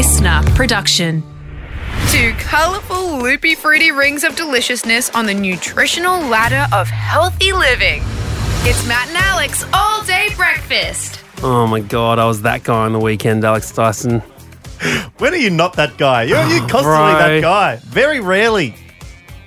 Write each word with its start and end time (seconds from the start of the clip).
listener 0.00 0.40
production. 0.54 1.22
Two 2.08 2.32
colourful, 2.38 3.18
loopy, 3.18 3.54
fruity 3.54 3.92
rings 3.92 4.24
of 4.24 4.34
deliciousness 4.34 5.10
on 5.10 5.26
the 5.26 5.34
nutritional 5.34 6.18
ladder 6.22 6.66
of 6.74 6.88
healthy 6.88 7.52
living. 7.52 8.00
It's 8.64 8.88
Matt 8.88 9.08
and 9.08 9.18
Alex 9.18 9.62
all 9.74 10.02
day 10.04 10.28
breakfast. 10.36 11.22
Oh 11.42 11.66
my 11.66 11.80
god, 11.80 12.18
I 12.18 12.24
was 12.24 12.40
that 12.40 12.64
guy 12.64 12.86
on 12.86 12.94
the 12.94 12.98
weekend, 12.98 13.44
Alex 13.44 13.72
Dyson. 13.72 14.20
When 15.18 15.34
are 15.34 15.36
you 15.36 15.50
not 15.50 15.74
that 15.74 15.98
guy? 15.98 16.22
You're, 16.22 16.46
you're 16.46 16.60
constantly 16.66 16.82
Bro. 16.82 17.18
that 17.18 17.40
guy. 17.42 17.76
Very 17.84 18.20
rarely 18.20 18.74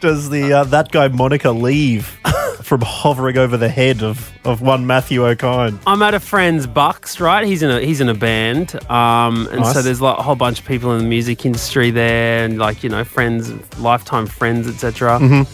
does 0.01 0.29
the 0.29 0.53
uh, 0.53 0.63
that 0.65 0.91
guy 0.91 1.07
Monica 1.07 1.49
leave 1.49 2.15
from 2.73 2.81
hovering 2.81 3.37
over 3.37 3.55
the 3.55 3.69
head 3.69 4.01
of, 4.01 4.31
of 4.45 4.59
one 4.63 4.87
Matthew 4.87 5.21
Okine. 5.21 5.77
I'm 5.85 6.01
at 6.01 6.15
a 6.15 6.19
friend's 6.19 6.65
Bucks, 6.65 7.19
right? 7.19 7.45
He's 7.45 7.61
in 7.61 7.69
a 7.69 7.79
he's 7.79 8.01
in 8.01 8.09
a 8.09 8.15
band, 8.15 8.73
um, 8.89 9.47
and 9.51 9.63
so 9.63 9.83
there's 9.83 10.01
like 10.01 10.17
a 10.17 10.23
whole 10.23 10.33
bunch 10.33 10.59
of 10.59 10.65
people 10.65 10.91
in 10.93 10.97
the 10.97 11.07
music 11.07 11.45
industry 11.45 11.91
there, 11.91 12.45
and 12.45 12.57
like 12.57 12.83
you 12.83 12.89
know 12.89 13.03
friends, 13.03 13.53
lifetime 13.77 14.25
friends, 14.25 14.67
etc. 14.67 15.45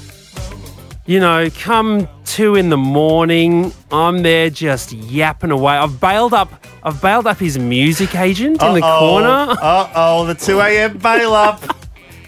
You 1.07 1.19
know, 1.19 1.49
come 1.59 2.07
two 2.23 2.55
in 2.55 2.69
the 2.69 2.77
morning, 2.77 3.73
I'm 3.91 4.23
there 4.23 4.49
just 4.49 4.93
yapping 4.93 5.51
away. 5.51 5.73
I've 5.73 5.99
bailed 5.99 6.33
up. 6.33 6.65
I've 6.83 7.01
bailed 7.01 7.27
up 7.27 7.37
his 7.37 7.59
music 7.59 8.15
agent 8.15 8.63
in 8.63 8.75
the 8.75 8.81
corner. 8.81 9.27
Uh 9.61 9.91
oh, 9.93 10.25
the 10.25 10.35
2 10.35 10.61
a.m. 10.61 10.97
bail 10.99 11.33
up. 11.33 11.78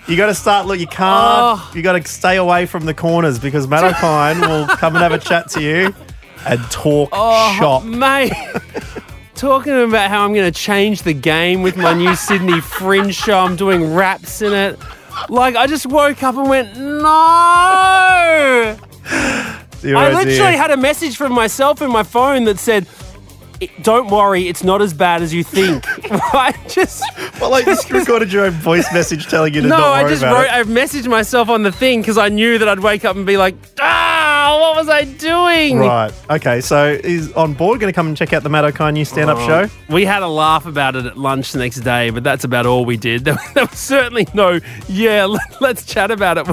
You 0.08 0.18
got 0.18 0.28
to 0.28 0.36
start. 0.36 0.66
Look, 0.68 0.80
you 0.80 0.88
can't. 0.88 1.00
Oh. 1.60 1.72
You 1.76 1.82
got 1.82 1.94
to 1.94 2.08
stay 2.10 2.38
away 2.38 2.66
from 2.66 2.86
the 2.86 2.94
corners 2.94 3.40
because 3.40 3.68
Matt 3.68 3.94
Okine 3.94 4.42
will 4.48 4.68
come 4.78 4.96
and 4.96 5.04
have 5.04 5.12
a 5.14 5.20
chat 5.20 5.50
to 5.52 5.62
you 5.62 5.94
and 6.46 6.60
talk 6.72 7.10
Oh, 7.12 7.56
shop. 7.60 7.84
mate. 7.84 8.34
Talking 9.36 9.74
about 9.84 10.10
how 10.10 10.24
I'm 10.26 10.34
going 10.34 10.52
to 10.52 10.60
change 10.60 11.02
the 11.04 11.14
game 11.14 11.62
with 11.64 11.76
my 11.78 11.94
new 11.94 12.16
Sydney 12.16 12.62
Fringe 12.62 13.16
show. 13.16 13.40
I'm 13.40 13.56
doing 13.56 13.94
raps 13.96 14.42
in 14.44 14.54
it. 14.54 14.78
Like, 15.30 15.56
I 15.56 15.66
just 15.68 15.86
woke 15.88 16.22
up 16.22 16.36
and 16.36 16.48
went, 16.48 16.78
no. 16.78 17.02
I 19.84 20.14
literally 20.14 20.58
had 20.58 20.70
a 20.70 20.78
message 20.78 21.18
from 21.18 21.34
myself 21.34 21.82
in 21.82 21.90
my 21.92 22.04
phone 22.04 22.44
that 22.44 22.60
said, 22.60 22.86
"I- 22.86 23.01
don't 23.82 24.08
worry, 24.10 24.48
it's 24.48 24.64
not 24.64 24.82
as 24.82 24.94
bad 24.94 25.22
as 25.22 25.34
you 25.34 25.44
think. 25.44 25.84
I 26.12 26.54
just. 26.68 27.04
Well, 27.40 27.50
like, 27.52 27.66
you 27.66 27.74
just 27.76 27.90
recorded 27.92 28.32
your 28.32 28.46
own 28.46 28.52
voice 28.52 28.92
message 28.94 29.28
telling 29.28 29.54
you 29.54 29.62
to 29.62 29.68
No, 29.68 29.78
not 29.78 29.88
I 29.88 30.02
worry 30.04 30.12
just 30.12 30.24
about 30.24 30.34
wrote. 30.36 30.46
it. 30.46 30.52
I 30.52 30.64
messaged 30.64 31.08
myself 31.08 31.50
on 31.50 31.64
the 31.64 31.72
thing 31.72 32.02
because 32.02 32.18
I 32.18 32.30
knew 32.30 32.58
that 32.58 32.68
I'd 32.68 32.80
wake 32.80 33.06
up 33.06 33.16
and 33.16 33.26
be 33.26 33.38
like, 33.38 33.56
"Ah, 33.80 34.58
what 34.60 34.76
was 34.78 34.90
I 34.90 35.04
doing?" 35.06 35.78
Right. 35.80 36.12
Okay. 36.30 36.62
So 36.62 37.00
he's 37.04 37.32
on 37.34 37.54
board. 37.54 37.80
Going 37.80 37.92
to 37.92 37.96
come 37.96 38.08
and 38.08 38.18
check 38.18 38.34
out 38.34 38.44
the 38.44 38.50
Matt 38.50 38.64
Okine 38.74 38.94
new 38.94 39.06
stand-up 39.06 39.38
Oh. 39.40 39.48
show. 39.48 39.70
We 39.90 40.06
had 40.06 40.22
a 40.24 40.28
laugh 40.28 40.66
about 40.66 40.96
it 40.96 41.06
at 41.06 41.18
lunch 41.18 41.52
the 41.52 41.60
next 41.60 41.78
day, 41.82 42.10
but 42.10 42.24
that's 42.24 42.44
about 42.44 42.66
all 42.66 42.86
we 42.86 42.98
did. 42.98 43.26
There, 43.26 43.38
there 43.54 43.66
was 43.66 43.78
certainly 43.80 44.28
no, 44.34 44.60
yeah, 44.88 45.26
let, 45.26 45.62
let's 45.62 45.86
chat 45.86 46.12
about 46.12 46.38
it 46.38 46.48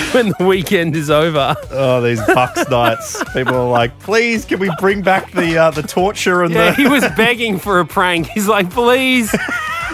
when 0.12 0.32
the 0.38 0.44
weekend 0.46 0.96
is 0.96 1.10
over. 1.10 1.54
Oh, 1.70 2.00
these 2.00 2.20
Bucks 2.26 2.68
nights. 2.70 3.22
People 3.32 3.54
are 3.54 3.68
like, 3.70 3.98
please, 4.00 4.44
can 4.44 4.58
we 4.60 4.70
bring 4.78 5.02
back 5.02 5.30
the 5.32 5.56
uh, 5.58 5.70
the 5.70 5.82
torture 5.82 6.42
and 6.42 6.52
Yeah, 6.54 6.70
the. 6.70 6.76
he 6.82 6.88
was 6.88 7.04
begging 7.16 7.58
for 7.58 7.80
a 7.80 7.86
prank. 7.86 8.26
He's 8.28 8.48
like, 8.48 8.70
please. 8.70 9.34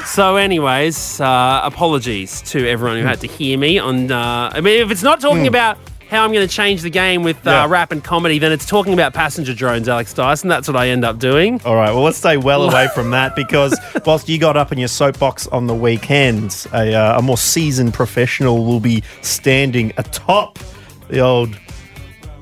So, 0.07 0.37
anyways, 0.37 1.21
uh, 1.21 1.61
apologies 1.65 2.41
to 2.43 2.67
everyone 2.69 2.99
who 2.99 3.05
had 3.07 3.21
to 3.21 3.27
hear 3.27 3.59
me 3.59 3.79
on. 3.79 4.11
Uh, 4.11 4.51
I 4.53 4.61
mean, 4.61 4.81
if 4.81 4.91
it's 4.91 5.03
not 5.03 5.21
talking 5.21 5.47
about 5.49 5.79
how 6.09 6.23
I'm 6.25 6.33
going 6.33 6.47
to 6.47 6.53
change 6.55 6.83
the 6.83 6.91
game 6.91 7.23
with 7.25 7.37
uh, 7.47 7.51
Yeah. 7.51 7.67
rap 7.69 7.91
and 7.93 8.03
comedy, 8.03 8.39
then 8.39 8.53
it's 8.53 8.65
talking 8.67 8.93
about 8.93 9.13
passenger 9.13 9.53
drones, 9.55 9.89
Alex 9.89 10.15
Dyson. 10.15 10.49
That's 10.49 10.69
what 10.69 10.77
I 10.77 10.89
end 10.89 11.05
up 11.05 11.19
doing. 11.19 11.61
All 11.65 11.75
right, 11.75 11.91
well, 11.91 12.03
let's 12.03 12.19
stay 12.19 12.37
well 12.37 12.63
away 12.71 12.89
from 12.95 13.11
that 13.11 13.35
because 13.35 13.77
whilst 14.05 14.29
you 14.29 14.39
got 14.39 14.57
up 14.57 14.71
in 14.73 14.79
your 14.79 14.89
soapbox 14.89 15.47
on 15.49 15.67
the 15.67 15.75
weekends, 15.75 16.67
a, 16.73 16.95
uh, 16.95 17.19
a 17.19 17.23
more 17.23 17.37
seasoned 17.37 17.93
professional 17.95 18.65
will 18.65 18.81
be 18.81 19.03
standing 19.23 19.93
atop 19.97 20.59
the 21.09 21.19
old 21.21 21.59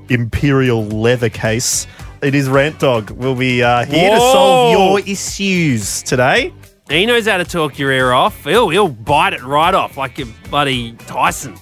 imperial 0.09 0.84
leather 0.87 1.28
case. 1.31 1.87
It 2.22 2.34
is 2.34 2.49
Rant 2.49 2.78
Dog. 2.78 3.11
We'll 3.11 3.34
be 3.34 3.62
uh, 3.62 3.84
here 3.84 4.11
to 4.11 4.17
solve 4.19 4.72
your 4.72 5.00
issues 5.00 6.03
today. 6.03 6.53
He 6.88 7.06
knows 7.06 7.27
how 7.27 7.38
to 7.38 7.44
talk 7.44 7.78
your 7.78 7.91
ear 7.93 8.12
off. 8.12 8.44
He'll, 8.44 8.69
he'll 8.69 8.88
bite 8.88 9.33
it 9.33 9.43
right 9.43 9.75
off 9.75 9.97
like 9.97 10.19
your 10.19 10.28
buddy 10.50 10.93
Tyson. 11.06 11.56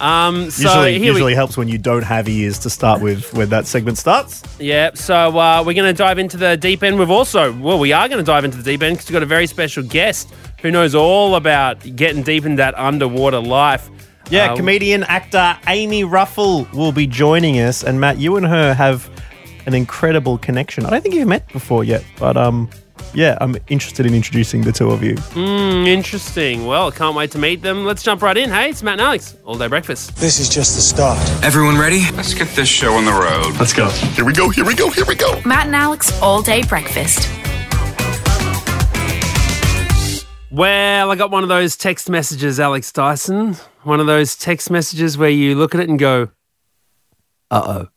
Um, 0.00 0.50
so 0.50 0.62
Usually, 0.62 0.92
here 0.92 1.00
we- 1.00 1.06
usually 1.08 1.34
helps 1.34 1.56
when 1.56 1.68
you 1.68 1.78
don't 1.78 2.02
have 2.02 2.28
ears 2.28 2.58
to 2.60 2.70
start 2.70 3.00
with 3.00 3.32
when 3.34 3.48
that 3.48 3.66
segment 3.66 3.98
starts. 3.98 4.42
Yeah, 4.60 4.90
so 4.94 5.38
uh, 5.38 5.62
we're 5.66 5.74
going 5.74 5.92
to 5.94 5.96
dive 5.96 6.18
into 6.18 6.36
the 6.36 6.56
deep 6.56 6.82
end. 6.82 6.98
We've 6.98 7.10
also, 7.10 7.52
well, 7.52 7.78
we 7.78 7.92
are 7.92 8.08
going 8.08 8.18
to 8.18 8.24
dive 8.24 8.44
into 8.44 8.56
the 8.58 8.62
deep 8.62 8.82
end 8.82 8.96
because 8.96 9.08
we've 9.08 9.14
got 9.14 9.22
a 9.22 9.26
very 9.26 9.46
special 9.46 9.82
guest 9.82 10.28
who 10.60 10.70
knows 10.70 10.94
all 10.94 11.34
about 11.34 11.80
getting 11.96 12.22
deep 12.22 12.44
in 12.44 12.56
that 12.56 12.76
underwater 12.78 13.38
life. 13.40 13.88
Yeah, 14.28 14.52
Uh, 14.52 14.56
comedian 14.56 15.04
actor 15.04 15.56
Amy 15.68 16.02
Ruffle 16.04 16.66
will 16.74 16.92
be 16.92 17.06
joining 17.06 17.60
us, 17.60 17.84
and 17.84 18.00
Matt, 18.00 18.18
you 18.18 18.36
and 18.36 18.44
her 18.46 18.74
have 18.74 19.08
an 19.66 19.74
incredible 19.74 20.36
connection. 20.38 20.84
I 20.84 20.90
don't 20.90 21.02
think 21.02 21.14
you've 21.14 21.28
met 21.28 21.46
before 21.52 21.84
yet, 21.84 22.04
but 22.18 22.36
um, 22.36 22.68
yeah, 23.14 23.38
I'm 23.40 23.56
interested 23.68 24.06
in 24.06 24.14
introducing 24.14 24.62
the 24.62 24.72
two 24.72 24.90
of 24.90 25.02
you. 25.02 25.16
Hmm, 25.16 25.86
interesting. 25.86 26.66
Well, 26.66 26.90
can't 26.90 27.16
wait 27.16 27.30
to 27.32 27.38
meet 27.38 27.62
them. 27.62 27.84
Let's 27.84 28.02
jump 28.02 28.22
right 28.22 28.36
in. 28.36 28.50
Hey, 28.50 28.70
it's 28.70 28.82
Matt 28.82 28.94
and 28.94 29.02
Alex, 29.02 29.36
all 29.44 29.56
day 29.56 29.68
breakfast. 29.68 30.16
This 30.16 30.38
is 30.38 30.48
just 30.48 30.74
the 30.76 30.82
start. 30.82 31.18
Everyone 31.42 31.78
ready? 31.78 32.02
Let's 32.12 32.34
get 32.34 32.48
this 32.56 32.68
show 32.68 32.94
on 32.94 33.04
the 33.04 33.12
road. 33.12 33.58
Let's 33.58 33.72
go. 33.72 33.88
Here 33.88 34.24
we 34.24 34.32
go. 34.32 34.48
Here 34.50 34.64
we 34.64 34.74
go. 34.74 34.90
Here 34.90 35.04
we 35.06 35.14
go. 35.14 35.40
Matt 35.44 35.66
and 35.66 35.76
Alex 35.76 36.20
all 36.20 36.42
day 36.42 36.62
breakfast. 36.62 37.30
Well, 40.50 41.10
I 41.10 41.16
got 41.16 41.30
one 41.30 41.42
of 41.42 41.48
those 41.48 41.76
text 41.76 42.08
messages, 42.08 42.58
Alex 42.58 42.90
Dyson. 42.90 43.54
One 43.82 44.00
of 44.00 44.06
those 44.06 44.36
text 44.36 44.70
messages 44.70 45.18
where 45.18 45.28
you 45.28 45.54
look 45.54 45.74
at 45.74 45.80
it 45.80 45.88
and 45.88 45.98
go, 45.98 46.30
uh 47.50 47.62
oh. 47.66 47.88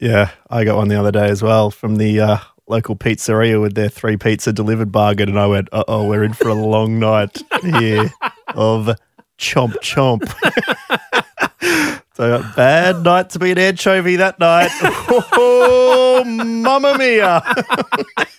Yeah, 0.00 0.30
I 0.48 0.62
got 0.62 0.76
one 0.76 0.86
the 0.88 0.98
other 0.98 1.10
day 1.10 1.28
as 1.28 1.42
well 1.42 1.70
from 1.72 1.96
the 1.96 2.20
uh, 2.20 2.38
local 2.68 2.96
pizzeria 2.96 3.60
with 3.60 3.74
their 3.74 3.88
three 3.88 4.16
pizza 4.16 4.52
delivered 4.52 4.92
bargain, 4.92 5.28
and 5.28 5.38
I 5.38 5.46
went, 5.46 5.68
"Uh 5.72 5.84
oh, 5.88 6.06
we're 6.06 6.24
in 6.24 6.32
for 6.32 6.48
a 6.48 6.54
long 6.54 6.98
night 6.98 7.42
here 7.62 8.12
of 8.54 8.90
chomp 9.38 9.74
chomp." 9.80 10.24
so 12.14 12.36
a 12.36 12.52
bad 12.56 13.02
night 13.02 13.30
to 13.30 13.38
be 13.38 13.50
an 13.50 13.58
anchovy 13.58 14.16
that 14.16 14.38
night. 14.38 14.70
Oh, 16.20 16.24
mamma 16.24 16.98
mia! 16.98 17.40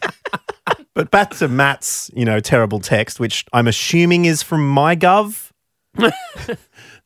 but 0.93 1.09
back 1.11 1.31
to 1.35 1.47
Matt's, 1.47 2.11
you 2.13 2.25
know, 2.25 2.41
terrible 2.41 2.81
text, 2.81 3.21
which 3.21 3.45
I'm 3.53 3.67
assuming 3.69 4.25
is 4.25 4.43
from 4.43 4.75
MyGov. 4.75 5.51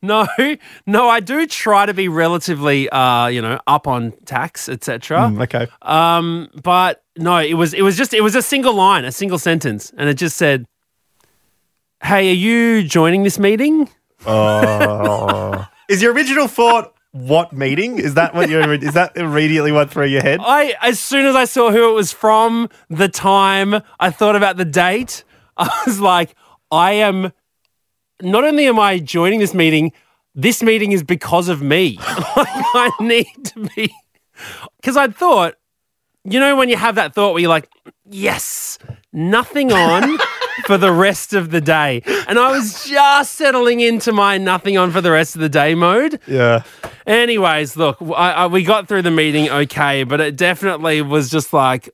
No, 0.04 0.26
no, 0.86 1.08
I 1.08 1.20
do 1.20 1.46
try 1.46 1.86
to 1.86 1.94
be 1.94 2.08
relatively, 2.08 2.88
uh, 2.90 3.26
you 3.28 3.40
know, 3.40 3.58
up 3.66 3.86
on 3.86 4.12
tax, 4.26 4.68
etc. 4.68 5.18
Mm, 5.18 5.42
okay. 5.42 5.66
Um, 5.82 6.48
but 6.62 7.02
no, 7.16 7.38
it 7.38 7.54
was 7.54 7.74
it 7.74 7.82
was 7.82 7.96
just 7.96 8.12
it 8.12 8.22
was 8.22 8.34
a 8.34 8.42
single 8.42 8.74
line, 8.74 9.04
a 9.04 9.12
single 9.12 9.38
sentence, 9.38 9.92
and 9.96 10.08
it 10.08 10.14
just 10.14 10.36
said, 10.36 10.66
"Hey, 12.02 12.30
are 12.30 12.34
you 12.34 12.82
joining 12.84 13.22
this 13.22 13.38
meeting?" 13.38 13.88
Oh. 14.26 15.66
is 15.88 16.02
your 16.02 16.12
original 16.12 16.48
thought 16.48 16.94
what 17.12 17.52
meeting? 17.52 17.98
Is 17.98 18.14
that 18.14 18.34
what 18.34 18.50
you're? 18.50 18.74
Is 18.74 18.94
that 18.94 19.16
immediately 19.16 19.70
went 19.72 19.90
through 19.90 20.06
your 20.06 20.22
head? 20.22 20.40
I 20.42 20.74
as 20.82 20.98
soon 20.98 21.26
as 21.26 21.34
I 21.36 21.44
saw 21.44 21.70
who 21.70 21.90
it 21.90 21.92
was 21.94 22.12
from, 22.12 22.68
the 22.90 23.08
time, 23.08 23.80
I 24.00 24.10
thought 24.10 24.36
about 24.36 24.56
the 24.56 24.64
date. 24.64 25.24
I 25.56 25.82
was 25.86 26.00
like, 26.00 26.34
I 26.70 26.92
am 26.92 27.32
not 28.22 28.44
only 28.44 28.66
am 28.66 28.78
I 28.78 28.98
joining 28.98 29.40
this 29.40 29.54
meeting, 29.54 29.92
this 30.34 30.62
meeting 30.62 30.92
is 30.92 31.02
because 31.02 31.48
of 31.48 31.62
me. 31.62 31.96
I 32.00 32.90
need 33.00 33.26
to 33.44 33.68
be 33.74 33.94
because 34.76 34.96
I 34.96 35.08
thought, 35.08 35.54
you 36.24 36.40
know, 36.40 36.56
when 36.56 36.68
you 36.68 36.76
have 36.76 36.96
that 36.96 37.14
thought 37.14 37.32
where 37.32 37.40
you're 37.40 37.50
like, 37.50 37.68
yes, 38.08 38.78
nothing 39.12 39.72
on 39.72 40.18
for 40.66 40.78
the 40.78 40.92
rest 40.92 41.34
of 41.34 41.50
the 41.50 41.60
day. 41.60 42.02
And 42.28 42.38
I 42.38 42.50
was 42.50 42.84
just 42.84 43.34
settling 43.34 43.80
into 43.80 44.12
my 44.12 44.38
nothing 44.38 44.78
on 44.78 44.90
for 44.90 45.00
the 45.00 45.10
rest 45.10 45.34
of 45.34 45.40
the 45.40 45.48
day 45.48 45.74
mode. 45.74 46.20
Yeah. 46.26 46.62
Anyways, 47.06 47.76
look, 47.76 47.98
I, 48.00 48.32
I, 48.32 48.46
we 48.46 48.64
got 48.64 48.88
through 48.88 49.02
the 49.02 49.10
meeting 49.10 49.50
okay, 49.50 50.04
but 50.04 50.20
it 50.20 50.36
definitely 50.36 51.02
was 51.02 51.30
just 51.30 51.52
like, 51.52 51.90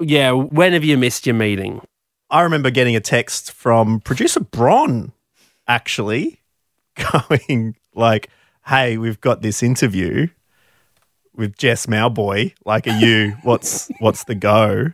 yeah, 0.00 0.30
when 0.32 0.72
have 0.72 0.84
you 0.84 0.96
missed 0.96 1.26
your 1.26 1.34
meeting? 1.34 1.80
I 2.30 2.42
remember 2.42 2.70
getting 2.70 2.96
a 2.96 3.00
text 3.00 3.52
from 3.52 4.00
producer 4.00 4.40
Bron, 4.40 5.12
actually, 5.66 6.40
going 7.12 7.76
like, 7.94 8.30
"Hey, 8.66 8.96
we've 8.96 9.20
got 9.20 9.42
this 9.42 9.62
interview 9.62 10.28
with 11.34 11.56
Jess 11.56 11.86
Mauboy. 11.86 12.54
Like, 12.64 12.86
are 12.86 12.98
you? 12.98 13.36
What's 13.42 13.90
what's 14.00 14.24
the 14.24 14.34
go?" 14.34 14.92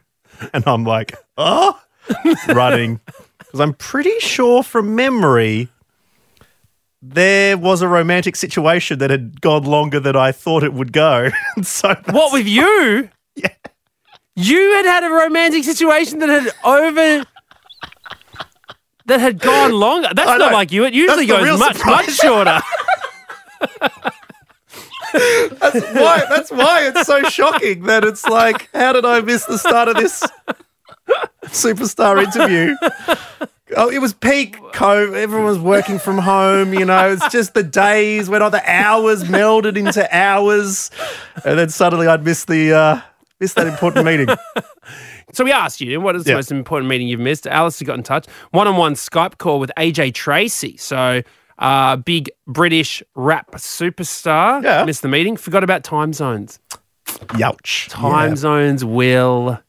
And 0.52 0.64
I'm 0.66 0.84
like, 0.84 1.14
"Oh, 1.36 1.78
running," 2.48 3.00
because 3.38 3.60
I'm 3.60 3.74
pretty 3.74 4.18
sure 4.20 4.62
from 4.62 4.94
memory. 4.94 5.68
There 7.02 7.56
was 7.56 7.80
a 7.80 7.88
romantic 7.88 8.36
situation 8.36 8.98
that 8.98 9.08
had 9.08 9.40
gone 9.40 9.62
longer 9.64 10.00
than 10.00 10.16
I 10.16 10.32
thought 10.32 10.62
it 10.62 10.74
would 10.74 10.92
go. 10.92 11.30
so 11.62 11.94
What 12.10 12.30
with 12.34 12.46
you? 12.46 13.08
Yeah. 13.36 13.48
You 14.36 14.72
had 14.74 14.84
had 14.84 15.04
a 15.04 15.08
romantic 15.08 15.64
situation 15.64 16.18
that 16.18 16.28
had 16.28 16.52
over. 16.62 17.24
That 19.10 19.20
had 19.20 19.38
gone 19.38 19.72
longer. 19.72 20.08
That's 20.14 20.28
I 20.28 20.38
not 20.38 20.50
know. 20.50 20.56
like 20.56 20.72
you. 20.72 20.84
It 20.84 20.94
usually 20.94 21.26
That's 21.26 21.42
the 21.42 21.46
goes 21.50 21.58
much, 21.58 21.84
much 21.84 22.06
surprise. 22.06 22.16
shorter. 22.16 22.60
That's 25.12 25.80
why, 25.92 26.24
that's 26.28 26.50
why 26.52 26.86
it's 26.86 27.04
so 27.04 27.24
shocking 27.24 27.82
that 27.82 28.04
it's 28.04 28.24
like, 28.26 28.68
how 28.72 28.92
did 28.92 29.04
I 29.04 29.20
miss 29.20 29.44
the 29.44 29.58
start 29.58 29.88
of 29.88 29.96
this 29.96 30.22
superstar 31.46 32.22
interview? 32.22 32.76
Oh, 33.76 33.90
it 33.90 33.98
was 33.98 34.12
peak 34.14 34.56
COVID. 34.56 35.14
Everyone 35.14 35.46
was 35.46 35.58
working 35.58 35.98
from 35.98 36.18
home. 36.18 36.72
You 36.72 36.84
know, 36.84 37.10
it's 37.10 37.28
just 37.28 37.54
the 37.54 37.64
days 37.64 38.28
when 38.30 38.40
all 38.40 38.50
the 38.50 38.62
hours 38.70 39.24
melded 39.24 39.76
into 39.76 40.06
hours, 40.16 40.92
and 41.44 41.58
then 41.58 41.70
suddenly 41.70 42.06
I'd 42.06 42.24
miss 42.24 42.44
the 42.44 42.72
uh, 42.72 43.00
miss 43.40 43.54
that 43.54 43.66
important 43.66 44.04
meeting. 44.06 44.28
So 45.32 45.44
we 45.44 45.52
asked 45.52 45.80
you, 45.80 46.00
what 46.00 46.16
is 46.16 46.24
the 46.24 46.30
Yeah. 46.30 46.36
most 46.36 46.50
important 46.50 46.88
meeting 46.88 47.08
you've 47.08 47.20
missed? 47.20 47.46
Alice 47.46 47.80
got 47.82 47.96
in 47.96 48.02
touch. 48.02 48.26
One-on-one 48.50 48.94
Skype 48.94 49.38
call 49.38 49.60
with 49.60 49.70
AJ 49.76 50.12
Tracey. 50.14 50.76
So 50.76 51.22
uh, 51.58 51.96
big 51.96 52.30
British 52.46 53.02
rap 53.14 53.50
superstar. 53.52 54.62
Yeah. 54.62 54.84
Missed 54.84 55.02
the 55.02 55.08
meeting. 55.08 55.36
Forgot 55.36 55.62
about 55.64 55.84
time 55.84 56.12
zones. 56.12 56.58
Youch. 57.06 57.88
Time 57.88 58.30
Yeah. 58.30 58.36
zones 58.36 58.84
will 58.84 59.60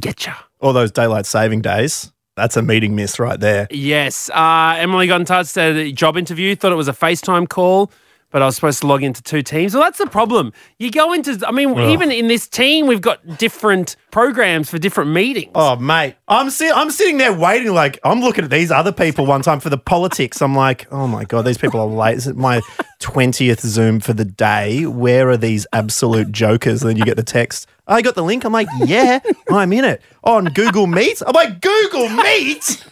get 0.00 0.26
you. 0.26 0.32
All 0.60 0.72
those 0.72 0.90
daylight 0.90 1.26
saving 1.26 1.62
days. 1.62 2.12
That's 2.36 2.56
a 2.56 2.62
meeting 2.62 2.94
miss 2.94 3.18
right 3.18 3.38
there. 3.38 3.66
Yes. 3.70 4.30
Uh, 4.30 4.74
Emily 4.78 5.06
got 5.08 5.20
in 5.20 5.26
touch, 5.26 5.46
said 5.46 5.76
a 5.76 5.90
job 5.92 6.16
interview, 6.16 6.54
thought 6.54 6.70
it 6.72 6.76
was 6.76 6.86
a 6.88 6.92
FaceTime 6.92 7.48
call, 7.48 7.90
but 8.30 8.42
I 8.42 8.46
was 8.46 8.54
supposed 8.56 8.80
to 8.80 8.86
log 8.86 9.02
into 9.02 9.22
two 9.22 9.42
teams. 9.42 9.74
Well, 9.74 9.82
that's 9.82 9.98
the 9.98 10.06
problem. 10.06 10.52
You 10.78 10.90
go 10.90 11.12
into, 11.12 11.38
I 11.46 11.50
mean, 11.50 11.78
even 11.78 12.10
in 12.12 12.28
this 12.28 12.46
team, 12.46 12.86
we've 12.86 13.00
got 13.00 13.38
different 13.38 13.96
programs 14.10 14.68
for 14.70 14.78
different 14.78 15.10
meetings. 15.12 15.52
Oh, 15.54 15.76
mate, 15.76 16.16
I'm 16.28 16.50
si- 16.50 16.70
I'm 16.70 16.90
sitting 16.90 17.18
there 17.18 17.32
waiting. 17.32 17.72
Like 17.72 17.98
I'm 18.04 18.20
looking 18.20 18.44
at 18.44 18.50
these 18.50 18.70
other 18.70 18.92
people 18.92 19.24
one 19.26 19.42
time 19.42 19.60
for 19.60 19.70
the 19.70 19.78
politics. 19.78 20.42
I'm 20.42 20.54
like, 20.54 20.86
oh 20.92 21.06
my 21.06 21.24
god, 21.24 21.42
these 21.42 21.58
people 21.58 21.80
are 21.80 21.86
late. 21.86 22.16
This 22.16 22.26
is 22.26 22.34
my 22.34 22.60
twentieth 22.98 23.60
Zoom 23.60 24.00
for 24.00 24.12
the 24.12 24.24
day. 24.24 24.84
Where 24.86 25.28
are 25.30 25.36
these 25.36 25.66
absolute 25.72 26.30
jokers? 26.32 26.82
And 26.82 26.90
then 26.90 26.96
you 26.96 27.04
get 27.04 27.16
the 27.16 27.22
text. 27.22 27.66
I 27.86 28.02
got 28.02 28.14
the 28.14 28.22
link. 28.22 28.44
I'm 28.44 28.52
like, 28.52 28.68
yeah, 28.84 29.20
I'm 29.50 29.72
in 29.72 29.84
it 29.84 30.02
on 30.22 30.44
Google 30.46 30.86
Meet. 30.86 31.22
I'm 31.26 31.32
like, 31.32 31.60
Google 31.62 32.08
Meet. 32.10 32.84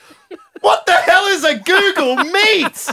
What 0.62 0.86
the 0.86 0.92
hell 0.94 1.26
is 1.26 1.44
a 1.44 1.58
Google 1.58 2.16
Meet? 2.16 2.88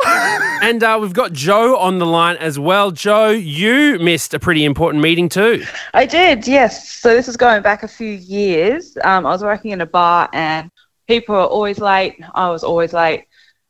And 0.64 0.82
uh, 0.82 0.98
we've 0.98 1.12
got 1.12 1.34
Joe 1.34 1.76
on 1.76 1.98
the 1.98 2.06
line 2.06 2.38
as 2.38 2.58
well. 2.58 2.90
Joe, 2.90 3.28
you 3.28 3.98
missed 3.98 4.32
a 4.32 4.38
pretty 4.38 4.64
important 4.64 5.02
meeting 5.02 5.28
too. 5.28 5.62
I 5.92 6.06
did, 6.06 6.46
yes. 6.46 6.88
So 6.88 7.14
this 7.14 7.28
is 7.28 7.36
going 7.36 7.60
back 7.60 7.82
a 7.82 7.88
few 7.88 8.08
years. 8.08 8.96
Um, 9.04 9.26
I 9.26 9.30
was 9.30 9.42
working 9.42 9.72
in 9.72 9.82
a 9.82 9.86
bar 9.86 10.30
and 10.32 10.70
people 11.06 11.34
were 11.34 11.42
always 11.42 11.80
late. 11.80 12.16
I 12.34 12.48
was 12.48 12.64
always 12.64 12.94
late. 12.94 13.26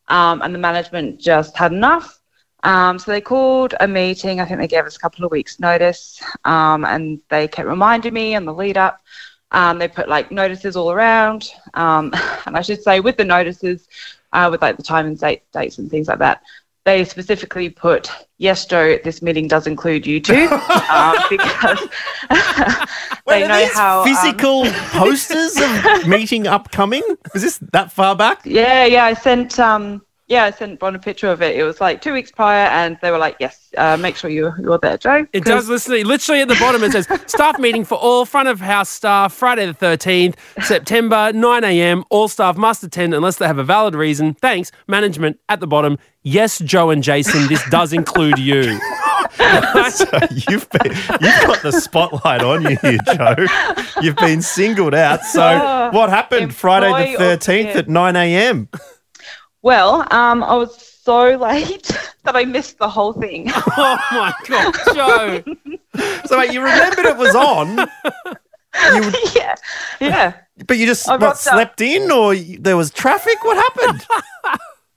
Um, 0.07 0.41
and 0.43 0.55
the 0.55 0.59
management 0.59 1.21
just 1.21 1.57
had 1.57 1.73
enough. 1.73 2.21
Um, 2.63 2.99
so 2.99 3.11
they 3.11 3.21
called 3.21 3.75
a 3.81 3.89
meeting. 3.89 4.41
I 4.41 4.45
think 4.45 4.61
they 4.61 4.69
gave 4.69 4.85
us 4.85 4.97
a 4.97 5.01
couple 5.01 5.25
of 5.25 5.33
weeks' 5.33 5.59
notice. 5.59 6.23
Um, 6.45 6.85
and 6.85 7.21
they 7.29 7.49
kept 7.49 7.67
reminding 7.67 8.15
me 8.15 8.37
on 8.37 8.45
the 8.45 8.55
lead 8.55 8.77
up. 8.77 9.01
Um, 9.51 9.79
they 9.79 9.89
put 9.89 10.09
like 10.09 10.31
notices 10.31 10.77
all 10.77 10.93
around. 10.93 11.51
Um, 11.75 12.13
and 12.47 12.57
I 12.57 12.63
should 12.63 12.83
say, 12.83 13.01
with 13.01 13.17
the 13.17 13.25
notices, 13.25 13.89
uh, 14.35 14.49
with 14.51 14.61
like 14.61 14.77
the 14.77 14.83
time 14.83 15.07
and 15.07 15.19
date, 15.19 15.43
dates 15.53 15.79
and 15.79 15.91
things 15.91 16.09
like 16.09 16.19
that, 16.19 16.43
they 16.85 17.05
specifically 17.05 17.71
put, 17.71 18.11
yes, 18.37 18.67
Joe, 18.67 18.99
this 19.03 19.23
meeting 19.23 19.49
does 19.49 19.67
include 19.67 20.07
you 20.07 20.21
too. 20.21 20.49
um, 20.91 21.17
because 21.31 21.89
they 23.27 23.49
know 23.49 23.69
how. 23.73 24.01
um, 24.01 24.07
physical 24.07 24.67
posters 24.91 25.57
of 25.57 26.07
meeting 26.09 26.47
upcoming? 26.47 27.03
Is 27.35 27.43
this 27.43 27.59
that 27.73 27.91
far 27.91 28.15
back? 28.15 28.43
yeah, 28.45 28.85
yeah, 28.85 29.05
I 29.05 29.15
sent. 29.15 29.59
Um, 29.59 30.04
yeah, 30.27 30.45
I 30.45 30.53
sent 30.53 30.81
Bron 30.81 30.95
a 30.95 30.99
picture 30.99 31.29
of 31.29 31.43
it. 31.43 31.55
It 31.55 31.65
was 31.65 31.83
like 31.83 32.01
two 32.01 32.15
weeks 32.15 32.31
prior, 32.31 32.67
and 32.69 32.97
they 33.03 33.11
were 33.11 33.19
like, 33.19 33.37
"Yes, 33.41 33.71
uh, 33.77 33.99
make 33.99 34.17
sure 34.17 34.31
you're 34.31 34.59
you're 34.59 34.79
there, 34.79 34.97
Joe." 34.97 35.27
It 35.35 35.45
does 35.45 35.69
literally, 35.69 36.03
literally 36.03 36.41
at 36.41 36.49
the 36.49 36.57
bottom 36.57 36.83
it 36.83 36.93
says 36.93 37.07
staff 37.27 37.59
meeting 37.59 37.85
for 37.85 37.97
all 37.97 38.25
front 38.25 38.49
of 38.49 38.61
house 38.61 38.89
staff 38.89 39.35
Friday 39.35 39.67
the 39.67 39.75
13th, 39.75 40.37
September, 40.63 41.31
9 41.33 41.65
a.m. 41.65 42.05
All 42.09 42.29
staff 42.29 42.57
must 42.57 42.83
attend 42.83 43.13
unless 43.13 43.37
they 43.37 43.47
have 43.47 43.59
a 43.59 43.65
valid 43.65 43.95
reason. 43.95 44.33
Thanks. 44.35 44.73
Management 44.87 45.39
at 45.51 45.61
the 45.61 45.67
bottom. 45.67 45.99
Yes, 46.23 46.59
Joe 46.59 46.89
and 46.89 47.03
Jason, 47.03 47.47
this 47.49 47.63
does 47.69 47.93
include 47.93 48.39
you. 48.39 48.63
you've 50.49 50.71
been, 50.71 50.93
you've 51.21 51.47
got 51.47 51.63
the 51.63 51.73
spotlight 51.73 52.41
on 52.43 52.63
you 52.63 52.79
here, 52.81 52.99
Joe. 53.15 53.47
You've 54.01 54.17
been 54.17 54.41
singled 54.41 54.95
out. 54.95 55.23
So 55.23 55.91
what 55.93 56.09
happened 56.09 56.55
Friday 56.55 57.13
the 57.13 57.19
thirteenth 57.19 57.77
at 57.77 57.89
nine 57.89 58.17
a.m. 58.17 58.69
Well, 59.65 60.07
um, 60.13 60.45
I 60.45 60.55
was 60.57 60.77
so 60.77 61.37
late 61.37 61.91
that 62.25 62.37
I 62.37 62.45
missed 62.45 62.79
the 62.79 62.89
whole 62.89 63.15
thing. 63.15 63.51
Oh 63.77 63.99
my 64.13 64.33
God, 64.47 64.75
Joe. 64.95 65.43
So 66.27 66.39
wait, 66.39 66.53
you 66.53 66.61
remembered 66.61 67.07
it 67.07 67.17
was 67.17 67.35
on, 67.37 67.79
you, 67.79 69.13
yeah, 69.37 69.55
yeah. 70.01 70.35
but 70.67 70.77
you 70.77 70.87
just 70.87 71.09
I 71.09 71.13
what, 71.13 71.23
rocked 71.23 71.47
up. 71.47 71.55
slept 71.55 71.81
in, 71.81 72.11
or 72.11 72.35
there 72.35 72.77
was 72.77 72.91
traffic. 72.91 73.43
What 73.45 73.57
happened? 73.57 74.07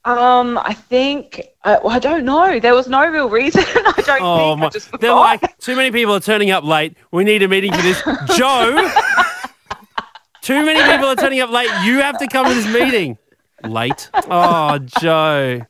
Um, 0.04 0.58
I 0.58 0.74
think 0.74 1.40
uh, 1.64 1.78
well, 1.84 1.94
I 1.94 2.00
don't 2.00 2.24
know. 2.24 2.58
There 2.58 2.74
was 2.74 2.88
no 2.88 3.06
real 3.08 3.28
reason. 3.30 3.62
I 3.64 4.02
don't 4.04 4.20
Oh 4.20 4.48
think. 4.50 4.60
my. 4.60 4.66
I 4.66 4.70
just 4.70 5.00
They're 5.00 5.14
like, 5.14 5.58
too 5.58 5.76
many 5.76 5.92
people 5.92 6.14
are 6.14 6.20
turning 6.20 6.50
up 6.50 6.64
late. 6.64 6.96
We 7.12 7.22
need 7.22 7.42
a 7.44 7.48
meeting 7.48 7.72
for 7.72 7.82
this. 7.82 8.02
Joe, 8.36 8.90
too 10.42 10.64
many 10.66 10.82
people 10.92 11.08
are 11.10 11.16
turning 11.16 11.40
up 11.40 11.50
late. 11.50 11.70
You 11.84 12.00
have 12.00 12.18
to 12.18 12.26
come 12.26 12.48
to 12.48 12.54
this 12.54 12.66
meeting. 12.66 13.16
Late. 13.64 14.10
Oh, 14.14 14.78
Joe. 15.00 15.62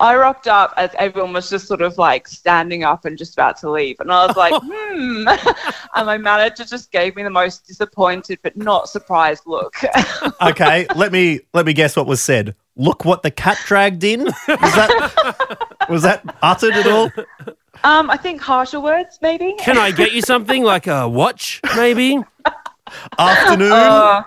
I 0.00 0.16
rocked 0.16 0.48
up 0.48 0.74
as 0.76 0.90
everyone 0.98 1.32
was 1.32 1.50
just 1.50 1.66
sort 1.66 1.82
of 1.82 1.98
like 1.98 2.28
standing 2.28 2.84
up 2.84 3.04
and 3.04 3.18
just 3.18 3.34
about 3.34 3.56
to 3.58 3.70
leave. 3.70 3.98
And 4.00 4.12
I 4.12 4.26
was 4.26 4.36
like, 4.36 4.54
hmm. 4.64 5.28
and 5.94 6.06
my 6.06 6.18
manager 6.18 6.64
just 6.64 6.90
gave 6.90 7.16
me 7.16 7.22
the 7.22 7.30
most 7.30 7.66
disappointed 7.66 8.38
but 8.42 8.56
not 8.56 8.88
surprised 8.88 9.44
look. 9.46 9.74
Okay, 10.40 10.86
let 10.94 11.10
me 11.10 11.40
let 11.52 11.66
me 11.66 11.72
guess 11.72 11.96
what 11.96 12.06
was 12.06 12.22
said. 12.22 12.54
Look 12.76 13.04
what 13.04 13.22
the 13.22 13.30
cat 13.30 13.58
dragged 13.66 14.04
in. 14.04 14.24
Was 14.24 14.34
that 14.46 15.86
was 15.88 16.02
that 16.02 16.22
uttered 16.42 16.74
at 16.74 16.86
all? 16.86 17.10
um, 17.82 18.08
I 18.08 18.16
think 18.16 18.40
harsher 18.40 18.80
words, 18.80 19.18
maybe. 19.20 19.54
Can 19.58 19.76
I 19.76 19.90
get 19.90 20.12
you 20.12 20.22
something 20.22 20.62
like 20.62 20.86
a 20.86 21.08
watch, 21.08 21.60
maybe? 21.76 22.18
Afternoon. 23.18 23.72
Uh, 23.72 24.22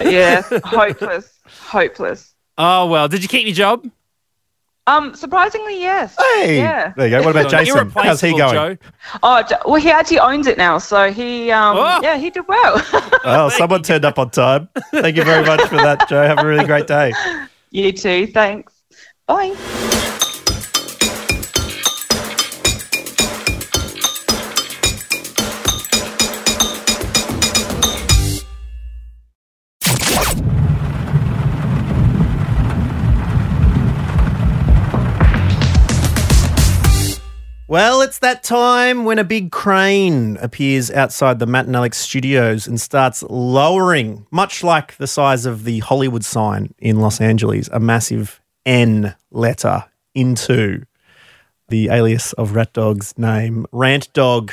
yeah, 0.00 0.42
hopeless, 0.64 1.38
hopeless. 1.46 2.34
Oh, 2.58 2.86
well. 2.86 3.08
Did 3.08 3.22
you 3.22 3.28
keep 3.28 3.46
your 3.46 3.54
job? 3.54 3.88
Um, 4.86 5.14
surprisingly, 5.14 5.78
yes. 5.80 6.16
hey, 6.18 6.56
Yeah. 6.58 6.94
there 6.96 7.08
you 7.08 7.18
go. 7.18 7.22
What 7.22 7.36
about 7.36 7.50
Jason? 7.50 7.90
How's 7.90 8.22
he 8.22 8.30
going? 8.36 8.52
Joe. 8.54 8.76
Oh, 9.22 9.44
well, 9.66 9.74
he 9.80 9.90
actually 9.90 10.18
owns 10.18 10.46
it 10.46 10.56
now, 10.56 10.78
so 10.78 11.12
he, 11.12 11.50
um, 11.50 11.76
Oh. 11.76 12.00
yeah, 12.02 12.16
he 12.16 12.30
did 12.30 12.48
well. 12.48 12.82
Oh, 13.24 13.50
someone 13.50 13.82
turned 13.82 14.06
up 14.06 14.18
on 14.18 14.30
time. 14.30 14.68
Thank 14.92 15.16
you 15.16 15.24
very 15.24 15.44
much 15.44 15.60
for 15.68 15.76
that, 15.76 16.08
Joe. 16.08 16.22
Have 16.22 16.38
a 16.38 16.46
really 16.46 16.64
great 16.64 16.86
day. 16.86 17.12
you 17.70 17.92
too. 17.92 18.26
Thanks. 18.28 18.72
Bye. 19.26 20.14
Well, 37.68 38.00
it's 38.00 38.20
that 38.20 38.42
time 38.42 39.04
when 39.04 39.18
a 39.18 39.24
big 39.24 39.52
crane 39.52 40.38
appears 40.38 40.90
outside 40.90 41.38
the 41.38 41.44
Matt 41.44 41.66
and 41.66 41.76
Alex 41.76 41.98
studios 41.98 42.66
and 42.66 42.80
starts 42.80 43.22
lowering, 43.24 44.26
much 44.30 44.64
like 44.64 44.96
the 44.96 45.06
size 45.06 45.44
of 45.44 45.64
the 45.64 45.80
Hollywood 45.80 46.24
sign 46.24 46.74
in 46.78 47.00
Los 47.00 47.20
Angeles, 47.20 47.68
a 47.70 47.78
massive 47.78 48.40
N 48.64 49.14
letter 49.30 49.84
into 50.14 50.86
the 51.68 51.90
alias 51.90 52.32
of 52.32 52.54
Rat 52.54 52.72
Dog's 52.72 53.12
name. 53.18 53.66
Rant 53.70 54.10
Dog 54.14 54.50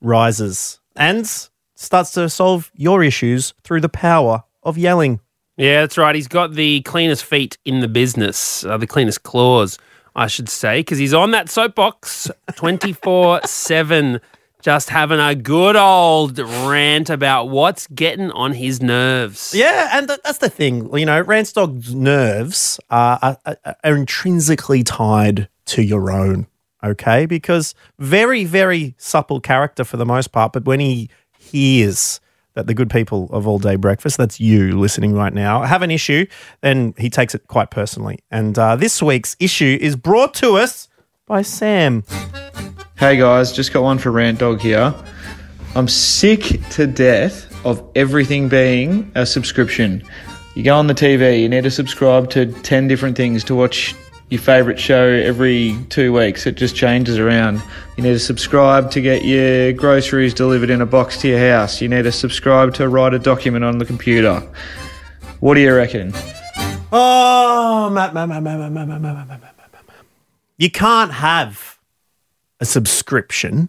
rises 0.00 0.78
and 0.94 1.28
starts 1.74 2.12
to 2.12 2.28
solve 2.28 2.70
your 2.76 3.02
issues 3.02 3.54
through 3.64 3.80
the 3.80 3.88
power 3.88 4.44
of 4.62 4.78
yelling. 4.78 5.18
Yeah, 5.56 5.80
that's 5.80 5.98
right. 5.98 6.14
He's 6.14 6.28
got 6.28 6.52
the 6.52 6.82
cleanest 6.82 7.24
feet 7.24 7.58
in 7.64 7.80
the 7.80 7.88
business, 7.88 8.64
uh, 8.64 8.76
the 8.76 8.86
cleanest 8.86 9.24
claws, 9.24 9.80
I 10.16 10.26
should 10.28 10.48
say, 10.48 10.80
because 10.80 10.98
he's 10.98 11.12
on 11.14 11.30
that 11.32 11.48
soapbox 11.50 12.30
24 12.56 13.42
7, 13.44 14.20
just 14.62 14.88
having 14.88 15.20
a 15.20 15.34
good 15.34 15.76
old 15.76 16.38
rant 16.38 17.10
about 17.10 17.50
what's 17.50 17.86
getting 17.88 18.30
on 18.32 18.54
his 18.54 18.80
nerves. 18.80 19.52
Yeah, 19.54 19.90
and 19.92 20.08
th- 20.08 20.20
that's 20.24 20.38
the 20.38 20.48
thing. 20.48 20.92
You 20.96 21.04
know, 21.06 21.20
Rant 21.20 21.52
Dog's 21.54 21.94
nerves 21.94 22.80
are, 22.90 23.36
are- 23.44 23.56
are 23.84 23.96
intrinsically 23.96 24.82
tied 24.82 25.48
to 25.66 25.82
your 25.82 26.10
own, 26.10 26.46
okay? 26.82 27.26
Because 27.26 27.74
very, 27.98 28.44
very 28.44 28.94
supple 28.98 29.40
character 29.40 29.84
for 29.84 29.98
the 29.98 30.06
most 30.06 30.32
part, 30.32 30.52
but 30.52 30.64
when 30.64 30.80
he 30.80 31.10
hears 31.38 32.20
that 32.56 32.66
the 32.66 32.74
good 32.74 32.90
people 32.90 33.28
of 33.30 33.46
All 33.46 33.58
Day 33.58 33.76
Breakfast, 33.76 34.16
that's 34.16 34.40
you 34.40 34.76
listening 34.78 35.12
right 35.12 35.32
now, 35.32 35.62
have 35.62 35.82
an 35.82 35.90
issue, 35.90 36.26
then 36.62 36.94
he 36.98 37.08
takes 37.08 37.34
it 37.34 37.46
quite 37.46 37.70
personally. 37.70 38.18
And 38.30 38.58
uh, 38.58 38.76
this 38.76 39.00
week's 39.02 39.36
issue 39.38 39.78
is 39.80 39.94
brought 39.94 40.34
to 40.34 40.56
us 40.56 40.88
by 41.26 41.42
Sam. 41.42 42.02
Hey 42.98 43.18
guys, 43.18 43.52
just 43.52 43.72
got 43.72 43.82
one 43.82 43.98
for 43.98 44.10
Rant 44.10 44.38
Dog 44.38 44.60
here. 44.60 44.94
I'm 45.74 45.86
sick 45.86 46.60
to 46.70 46.86
death 46.86 47.52
of 47.66 47.86
everything 47.94 48.48
being 48.48 49.12
a 49.14 49.26
subscription. 49.26 50.02
You 50.54 50.62
go 50.62 50.76
on 50.76 50.86
the 50.86 50.94
TV, 50.94 51.42
you 51.42 51.50
need 51.50 51.64
to 51.64 51.70
subscribe 51.70 52.30
to 52.30 52.46
10 52.46 52.88
different 52.88 53.18
things 53.18 53.44
to 53.44 53.54
watch 53.54 53.94
your 54.28 54.40
favourite 54.40 54.78
show 54.78 55.06
every 55.06 55.76
two 55.88 56.12
weeks. 56.12 56.46
It 56.46 56.56
just 56.56 56.74
changes 56.74 57.18
around. 57.18 57.62
You 57.96 58.02
need 58.02 58.12
to 58.12 58.18
subscribe 58.18 58.90
to 58.92 59.00
get 59.00 59.24
your 59.24 59.72
groceries 59.72 60.34
delivered 60.34 60.70
in 60.70 60.80
a 60.80 60.86
box 60.86 61.20
to 61.20 61.28
your 61.28 61.38
house. 61.38 61.80
You 61.80 61.88
need 61.88 62.02
to 62.02 62.12
subscribe 62.12 62.74
to 62.74 62.88
write 62.88 63.14
a 63.14 63.18
document 63.18 63.64
on 63.64 63.78
the 63.78 63.84
computer. 63.84 64.40
What 65.40 65.54
do 65.54 65.60
you 65.60 65.74
reckon? 65.74 66.12
Oh, 66.92 67.88
Matt, 67.92 68.14
Matt, 68.14 68.28
Matt, 68.28 68.42
Matt, 68.42 68.58
Matt, 68.58 68.72
Matt, 68.72 68.88
Matt, 68.88 69.00
Matt, 69.02 69.16
Matt, 69.16 69.28
Matt, 69.28 69.28
Matt, 69.28 69.56
Matt, 69.72 69.86
Matt. 69.86 69.96
You 70.58 70.70
can't 70.70 71.12
have 71.12 71.78
a 72.60 72.64
subscription 72.64 73.68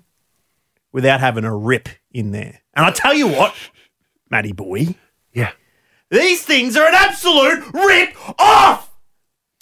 without 0.92 1.20
having 1.20 1.44
a 1.44 1.56
rip 1.56 1.90
in 2.12 2.32
there. 2.32 2.62
And 2.74 2.86
I 2.86 2.92
tell 2.92 3.14
you 3.14 3.28
what, 3.28 3.54
Matty 4.30 4.54
boy, 4.54 4.96
Yeah. 5.34 5.52
these 6.10 6.44
things 6.44 6.76
are 6.78 6.88
an 6.88 6.96
absolute 6.96 7.64
rip 7.74 8.16
off 8.40 8.87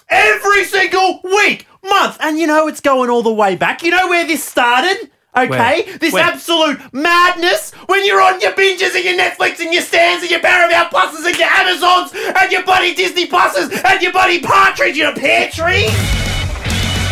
every 0.09 0.63
single 0.65 1.21
week, 1.23 1.67
month. 1.83 2.17
And 2.19 2.37
you 2.37 2.47
know 2.47 2.67
it's 2.67 2.81
going 2.81 3.09
all 3.09 3.23
the 3.23 3.33
way 3.33 3.55
back. 3.55 3.83
You 3.83 3.91
know 3.91 4.07
where 4.07 4.25
this 4.25 4.43
started? 4.43 5.11
Okay, 5.37 5.49
Where? 5.85 5.97
this 5.97 6.13
Where? 6.13 6.23
absolute 6.23 6.79
madness 6.93 7.73
when 7.87 8.05
you're 8.05 8.21
on 8.21 8.39
your 8.39 8.53
binges 8.53 8.95
and 8.95 9.03
your 9.03 9.17
Netflix 9.17 9.59
and 9.59 9.73
your 9.73 9.81
Stans 9.83 10.21
and 10.21 10.31
your 10.31 10.39
Paramount 10.39 10.89
Pluses 10.93 11.25
and 11.25 11.37
your 11.37 11.49
Amazons 11.49 12.13
and 12.37 12.51
your 12.53 12.63
buddy 12.63 12.95
Disney 12.95 13.27
Pluses 13.27 13.83
and 13.83 14.01
your 14.01 14.13
buddy 14.13 14.39
Partridge 14.39 14.97
in 14.97 15.05
a 15.07 15.13
pear 15.13 15.49
tree. 15.51 15.89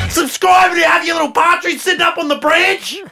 Subscribing 0.10 0.78
to 0.78 0.88
have 0.88 1.06
your 1.06 1.16
little 1.16 1.34
partridge 1.34 1.80
sitting 1.80 2.02
up 2.02 2.18
on 2.18 2.30
the 2.30 2.38
branch. 2.38 2.94
You 2.94 3.04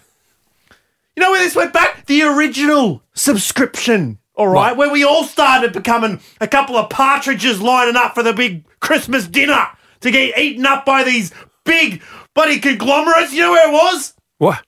know 1.17 1.31
where 1.31 1.43
this 1.43 1.55
went 1.57 1.73
back? 1.73 2.05
The 2.05 2.21
original 2.23 3.03
subscription. 3.13 4.19
All 4.35 4.47
right, 4.47 4.75
where 4.75 4.89
we 4.91 5.03
all 5.03 5.25
started 5.25 5.73
becoming 5.73 6.21
a 6.39 6.47
couple 6.47 6.77
of 6.77 6.89
partridges 6.89 7.61
lining 7.61 7.97
up 7.97 8.15
for 8.15 8.23
the 8.23 8.33
big 8.33 8.63
Christmas 8.79 9.27
dinner 9.27 9.67
to 9.99 10.09
get 10.09 10.37
eaten 10.37 10.65
up 10.65 10.85
by 10.85 11.03
these 11.03 11.31
big 11.65 12.01
buddy 12.33 12.59
conglomerates. 12.59 13.33
You 13.33 13.41
know 13.41 13.51
where 13.51 13.69
it 13.69 13.73
was? 13.73 14.13
What? 14.37 14.63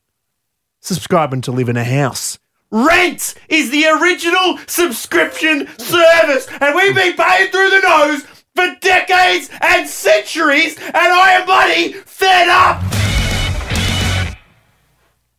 Subscribing 0.81 1.41
to 1.41 1.51
live 1.51 1.69
in 1.69 1.77
a 1.77 1.83
house. 1.83 2.39
Rent 2.71 3.35
is 3.47 3.71
the 3.71 3.85
original 3.85 4.57
subscription 4.67 5.67
service, 5.77 6.47
and 6.59 6.75
we've 6.75 6.95
been 6.95 7.15
paying 7.15 7.49
through 7.49 7.69
the 7.69 7.79
nose 7.79 8.23
for 8.55 8.75
decades 8.81 9.49
and 9.61 9.87
centuries, 9.87 10.77
and 10.77 10.95
I 10.95 11.31
am 11.33 11.45
bloody 11.45 11.93
fed 11.93 12.49
up. 12.49 12.83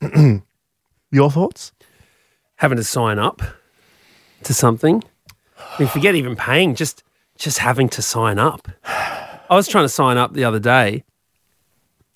Your 1.10 1.30
thoughts? 1.30 1.72
Having 2.56 2.78
to 2.78 2.84
sign 2.84 3.18
up 3.18 3.42
to 4.44 4.54
something. 4.54 5.02
I 5.58 5.80
mean, 5.80 5.88
forget 5.88 6.14
even 6.14 6.36
paying, 6.36 6.74
just 6.74 7.02
just 7.38 7.58
having 7.58 7.88
to 7.90 8.02
sign 8.02 8.38
up. 8.38 8.68
I 8.84 9.56
was 9.56 9.68
trying 9.68 9.84
to 9.84 9.88
sign 9.88 10.16
up 10.16 10.32
the 10.32 10.44
other 10.44 10.60
day. 10.60 11.04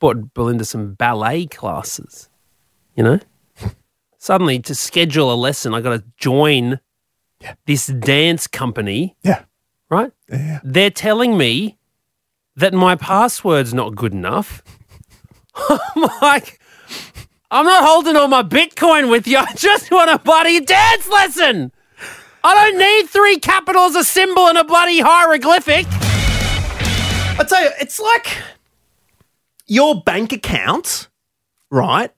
Bought 0.01 0.33
Belinda 0.33 0.65
some 0.65 0.95
ballet 0.95 1.47
classes. 1.47 2.29
You 2.95 3.03
know? 3.05 3.21
Suddenly 4.19 4.61
to 4.61 4.75
schedule 4.75 5.33
a 5.33 5.37
lesson, 5.37 5.75
I 5.75 5.81
gotta 5.81 6.05
join 6.17 6.81
this 7.67 7.87
dance 7.87 8.47
company. 8.47 9.17
Yeah. 9.23 9.45
Right? 9.91 10.13
Yeah. 10.29 10.61
They're 10.63 10.91
telling 10.91 11.39
me 11.39 11.79
that 12.57 12.75
my 12.75 12.97
password's 12.97 13.73
not 13.73 13.95
good 13.95 14.13
enough. 14.13 14.63
I'm 15.55 16.09
like, 16.21 16.61
I'm 17.51 17.65
not 17.65 17.85
holding 17.85 18.17
all 18.17 18.29
my 18.29 18.43
Bitcoin 18.43 19.11
with 19.11 19.27
you. 19.27 19.39
I 19.39 19.53
just 19.55 19.91
want 19.91 20.11
a 20.11 20.19
bloody 20.19 20.61
dance 20.61 21.09
lesson. 21.09 21.73
I 22.45 22.55
don't 22.55 22.79
need 22.79 23.11
three 23.11 23.39
capitals, 23.39 23.95
a 23.95 24.05
symbol, 24.05 24.47
and 24.47 24.59
a 24.59 24.65
bloody 24.65 25.01
hieroglyphic. 25.01 25.87
I 27.39 27.45
tell 27.49 27.63
you, 27.63 27.71
it's 27.81 28.01
like 28.01 28.39
your 29.67 30.03
bank 30.03 30.33
account, 30.33 31.09
right, 31.71 32.11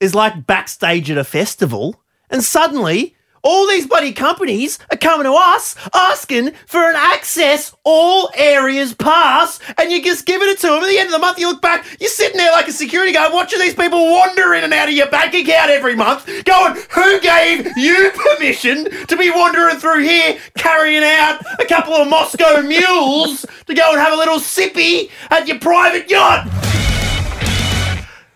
is 0.00 0.14
like 0.14 0.46
backstage 0.46 1.10
at 1.10 1.18
a 1.18 1.24
festival, 1.24 2.02
and 2.30 2.42
suddenly 2.42 3.16
all 3.44 3.68
these 3.68 3.86
bloody 3.86 4.12
companies 4.12 4.78
are 4.90 4.96
coming 4.96 5.24
to 5.24 5.34
us 5.34 5.76
asking 5.94 6.52
for 6.66 6.88
an 6.88 6.96
access 6.96 7.74
all 7.84 8.30
areas 8.34 8.94
pass, 8.94 9.60
and 9.78 9.92
you're 9.92 10.02
just 10.02 10.26
giving 10.26 10.48
it 10.48 10.58
to 10.60 10.68
them. 10.68 10.82
At 10.82 10.88
the 10.88 10.98
end 10.98 11.06
of 11.08 11.12
the 11.12 11.18
month, 11.18 11.38
you 11.38 11.48
look 11.48 11.62
back, 11.62 11.86
you're 12.00 12.10
sitting 12.10 12.38
there 12.38 12.50
like 12.52 12.66
a 12.66 12.72
security 12.72 13.12
guard 13.12 13.32
watching 13.32 13.60
these 13.60 13.74
people 13.74 14.10
wander 14.10 14.54
in 14.54 14.64
and 14.64 14.72
out 14.72 14.88
of 14.88 14.94
your 14.94 15.08
bank 15.08 15.34
account 15.34 15.70
every 15.70 15.94
month, 15.94 16.26
going, 16.44 16.76
Who 16.90 17.20
gave 17.20 17.76
you 17.76 18.10
permission 18.14 19.06
to 19.06 19.16
be 19.16 19.30
wandering 19.30 19.76
through 19.76 20.02
here 20.02 20.38
carrying 20.56 21.04
out 21.04 21.40
a 21.60 21.66
couple 21.66 21.92
of 21.92 22.08
Moscow 22.08 22.62
mules 22.62 23.44
to 23.66 23.74
go 23.74 23.90
and 23.92 24.00
have 24.00 24.14
a 24.14 24.16
little 24.16 24.38
sippy 24.38 25.10
at 25.30 25.46
your 25.46 25.58
private 25.58 26.10
yacht? 26.10 26.48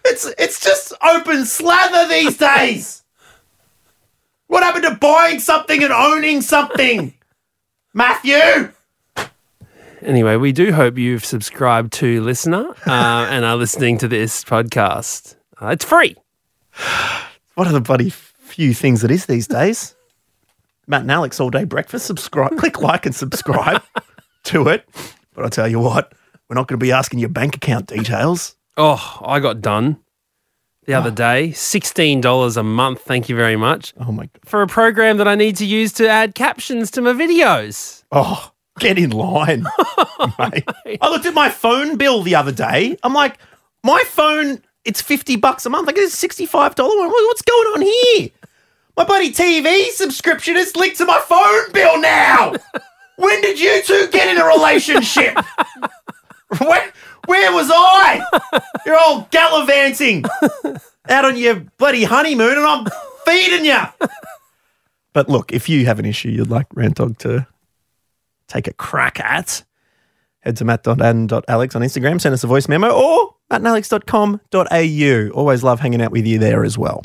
It's 0.04 0.26
it's 0.38 0.60
just 0.60 0.92
open 1.02 1.44
slather 1.44 2.08
these 2.08 2.36
days. 2.36 2.97
What 4.48 4.62
happened 4.62 4.84
to 4.84 4.94
buying 4.94 5.40
something 5.40 5.84
and 5.84 5.92
owning 5.92 6.40
something? 6.40 7.12
Matthew? 7.94 8.72
Anyway, 10.00 10.36
we 10.36 10.52
do 10.52 10.72
hope 10.72 10.96
you've 10.96 11.24
subscribed 11.24 11.92
to 11.94 12.22
Listener 12.22 12.70
uh, 12.86 13.26
and 13.30 13.44
are 13.44 13.56
listening 13.56 13.98
to 13.98 14.08
this 14.08 14.44
podcast. 14.44 15.36
Uh, 15.60 15.68
it's 15.68 15.84
free. 15.84 16.16
What 17.54 17.66
are 17.66 17.72
the 17.72 17.80
bloody 17.80 18.10
few 18.10 18.72
things 18.72 19.02
it 19.02 19.10
is 19.10 19.26
these 19.26 19.48
days? 19.48 19.96
Matt 20.86 21.00
and 21.00 21.10
Alex 21.10 21.40
all 21.40 21.50
day 21.50 21.64
breakfast. 21.64 22.06
Subscribe, 22.06 22.56
click 22.56 22.80
like 22.80 23.04
and 23.04 23.12
subscribe 23.12 23.82
to 24.44 24.68
it. 24.68 24.88
But 25.34 25.44
I 25.44 25.48
tell 25.48 25.66
you 25.66 25.80
what, 25.80 26.12
we're 26.48 26.54
not 26.54 26.68
going 26.68 26.78
to 26.78 26.84
be 26.84 26.92
asking 26.92 27.18
your 27.18 27.30
bank 27.30 27.56
account 27.56 27.88
details. 27.88 28.54
Oh, 28.76 29.18
I 29.24 29.40
got 29.40 29.60
done 29.60 29.98
the 30.88 30.94
other 30.94 31.10
day. 31.10 31.50
$16 31.50 32.56
a 32.56 32.62
month. 32.62 33.02
Thank 33.02 33.28
you 33.28 33.36
very 33.36 33.56
much. 33.56 33.92
Oh 34.00 34.10
my 34.10 34.24
god. 34.24 34.40
For 34.46 34.62
a 34.62 34.66
program 34.66 35.18
that 35.18 35.28
I 35.28 35.34
need 35.34 35.54
to 35.56 35.66
use 35.66 35.92
to 35.94 36.08
add 36.08 36.34
captions 36.34 36.90
to 36.92 37.02
my 37.02 37.12
videos. 37.12 38.04
Oh, 38.10 38.52
get 38.80 38.98
in 38.98 39.10
line, 39.10 39.62
mate. 40.38 40.64
I 41.02 41.10
looked 41.10 41.26
at 41.26 41.34
my 41.34 41.50
phone 41.50 41.98
bill 41.98 42.22
the 42.22 42.34
other 42.34 42.52
day. 42.52 42.96
I'm 43.02 43.12
like, 43.12 43.36
my 43.84 44.02
phone, 44.06 44.62
it's 44.86 45.02
50 45.02 45.36
bucks 45.36 45.66
a 45.66 45.70
month. 45.70 45.86
Like 45.86 45.98
it's 45.98 46.16
$65 46.16 46.78
one. 46.78 47.10
What's 47.10 47.42
going 47.42 47.66
on 47.74 47.82
here? 47.82 48.30
My 48.96 49.04
bloody 49.04 49.30
TV 49.30 49.90
subscription 49.90 50.56
is 50.56 50.74
linked 50.74 50.96
to 50.96 51.04
my 51.04 51.20
phone 51.20 51.70
bill 51.72 52.00
now. 52.00 52.54
when 53.16 53.42
did 53.42 53.60
you 53.60 53.82
two 53.82 54.08
get 54.10 54.28
in 54.28 54.40
a 54.40 54.46
relationship? 54.46 55.36
where, 56.58 56.92
where 57.26 57.52
was 57.52 57.68
I? 57.70 58.22
You're 58.86 58.96
all 58.96 59.28
gallivanting 59.30 60.24
out 61.08 61.24
on 61.24 61.36
your 61.36 61.56
bloody 61.76 62.04
honeymoon 62.04 62.56
and 62.56 62.66
I'm 62.66 62.86
feeding 63.26 63.66
you. 63.66 63.80
But 65.12 65.28
look, 65.28 65.52
if 65.52 65.68
you 65.68 65.84
have 65.86 65.98
an 65.98 66.06
issue 66.06 66.30
you'd 66.30 66.50
like 66.50 66.66
Rant 66.74 66.96
Dog 66.96 67.18
to 67.18 67.46
take 68.46 68.66
a 68.66 68.72
crack 68.72 69.20
at, 69.20 69.62
head 70.40 70.56
to 70.58 70.64
matt.and.alex 70.64 71.76
on 71.76 71.82
Instagram, 71.82 72.20
send 72.20 72.32
us 72.32 72.44
a 72.44 72.46
voice 72.46 72.68
memo, 72.68 72.90
or 72.90 73.34
mattandalex.com.au. 73.50 75.30
Always 75.34 75.62
love 75.62 75.80
hanging 75.80 76.00
out 76.00 76.12
with 76.12 76.26
you 76.26 76.38
there 76.38 76.64
as 76.64 76.78
well. 76.78 77.02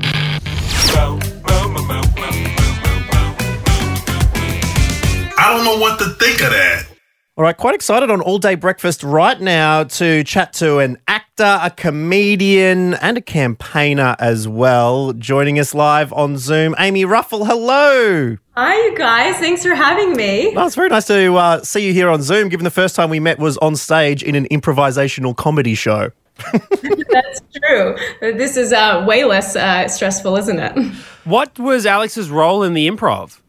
I 5.35 5.53
don't 5.55 5.65
know 5.65 5.77
what 5.77 5.99
to 5.99 6.05
think 6.11 6.41
of 6.41 6.51
that. 6.51 6.92
All 7.35 7.43
right, 7.43 7.57
quite 7.57 7.73
excited 7.73 8.11
on 8.11 8.21
All 8.21 8.37
Day 8.37 8.53
Breakfast 8.53 9.01
right 9.01 9.41
now 9.41 9.85
to 9.85 10.23
chat 10.23 10.53
to 10.53 10.77
an 10.77 10.99
actor, 11.07 11.57
a 11.63 11.71
comedian, 11.71 12.93
and 12.93 13.17
a 13.17 13.21
campaigner 13.21 14.15
as 14.19 14.47
well. 14.47 15.13
Joining 15.13 15.57
us 15.57 15.73
live 15.73 16.13
on 16.13 16.37
Zoom, 16.37 16.75
Amy 16.77 17.05
Ruffle. 17.05 17.45
Hello. 17.45 18.37
Hi, 18.55 18.75
you 18.75 18.95
guys. 18.95 19.37
Thanks 19.37 19.63
for 19.63 19.73
having 19.73 20.15
me. 20.15 20.53
Oh, 20.55 20.67
it's 20.67 20.75
very 20.75 20.89
nice 20.89 21.07
to 21.07 21.33
uh, 21.33 21.63
see 21.63 21.87
you 21.87 21.91
here 21.91 22.07
on 22.07 22.21
Zoom, 22.21 22.49
given 22.49 22.65
the 22.65 22.69
first 22.69 22.95
time 22.95 23.09
we 23.09 23.19
met 23.19 23.39
was 23.39 23.57
on 23.57 23.75
stage 23.77 24.21
in 24.21 24.35
an 24.35 24.45
improvisational 24.49 25.35
comedy 25.35 25.73
show. 25.73 26.11
That's 26.53 27.41
true. 27.65 27.97
This 28.21 28.57
is 28.57 28.71
uh, 28.71 29.03
way 29.07 29.23
less 29.23 29.55
uh, 29.55 29.87
stressful, 29.87 30.37
isn't 30.37 30.59
it? 30.59 30.95
What 31.23 31.57
was 31.57 31.87
Alex's 31.87 32.29
role 32.29 32.61
in 32.61 32.75
the 32.75 32.87
improv? 32.87 33.39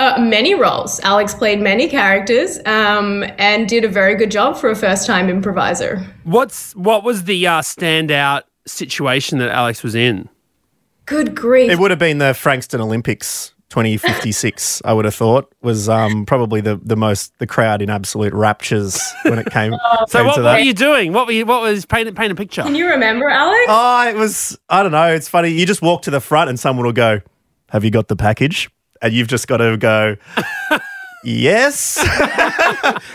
Uh, 0.00 0.18
many 0.18 0.54
roles. 0.54 0.98
Alex 1.00 1.34
played 1.34 1.60
many 1.60 1.86
characters 1.86 2.58
um, 2.64 3.22
and 3.36 3.68
did 3.68 3.84
a 3.84 3.88
very 3.88 4.14
good 4.14 4.30
job 4.30 4.56
for 4.56 4.70
a 4.70 4.74
first 4.74 5.06
time 5.06 5.28
improviser. 5.28 6.02
What's 6.24 6.74
what 6.74 7.04
was 7.04 7.24
the 7.24 7.46
uh, 7.46 7.60
standout 7.60 8.44
situation 8.66 9.36
that 9.40 9.50
Alex 9.50 9.82
was 9.82 9.94
in? 9.94 10.30
Good 11.04 11.36
grief. 11.36 11.70
It 11.70 11.78
would 11.78 11.90
have 11.90 12.00
been 12.00 12.16
the 12.16 12.32
Frankston 12.32 12.80
Olympics 12.80 13.52
2056, 13.68 14.80
I 14.86 14.94
would 14.94 15.04
have 15.04 15.14
thought, 15.14 15.52
was 15.60 15.88
um, 15.90 16.24
probably 16.24 16.62
the, 16.62 16.76
the 16.82 16.96
most, 16.96 17.38
the 17.38 17.46
crowd 17.46 17.82
in 17.82 17.90
absolute 17.90 18.32
raptures 18.32 18.98
when 19.24 19.38
it 19.38 19.50
came, 19.50 19.72
So 20.08 20.18
came 20.18 20.26
what, 20.26 20.34
to 20.36 20.42
that. 20.42 20.54
were 20.54 20.60
you 20.60 20.72
doing? 20.72 21.12
What 21.12 21.26
were 21.26 21.32
you, 21.32 21.44
what 21.44 21.60
was 21.60 21.84
paint 21.84 22.12
paint 22.16 22.32
a 22.32 22.34
picture? 22.34 22.62
Can 22.62 22.74
you 22.74 22.88
remember, 22.88 23.28
Alex? 23.28 23.64
Oh, 23.68 24.08
it 24.08 24.16
was, 24.16 24.58
I 24.70 24.82
don't 24.82 24.92
know. 24.92 25.12
It's 25.12 25.28
funny. 25.28 25.50
You 25.50 25.66
just 25.66 25.82
walk 25.82 26.02
to 26.02 26.10
the 26.10 26.20
front 26.20 26.48
and 26.48 26.58
someone 26.58 26.86
will 26.86 26.92
go, 26.92 27.20
Have 27.68 27.84
you 27.84 27.90
got 27.90 28.08
the 28.08 28.16
package? 28.16 28.70
And 29.02 29.12
you've 29.12 29.28
just 29.28 29.48
got 29.48 29.58
to 29.58 29.76
go, 29.76 30.16
Yes. 31.24 31.98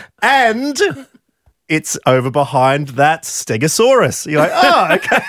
and 0.22 0.76
it's 1.68 1.98
over 2.06 2.30
behind 2.30 2.88
that 2.90 3.24
Stegosaurus. 3.24 4.30
You're 4.30 4.40
like, 4.40 4.52
Oh, 4.54 4.88
okay. 4.94 5.22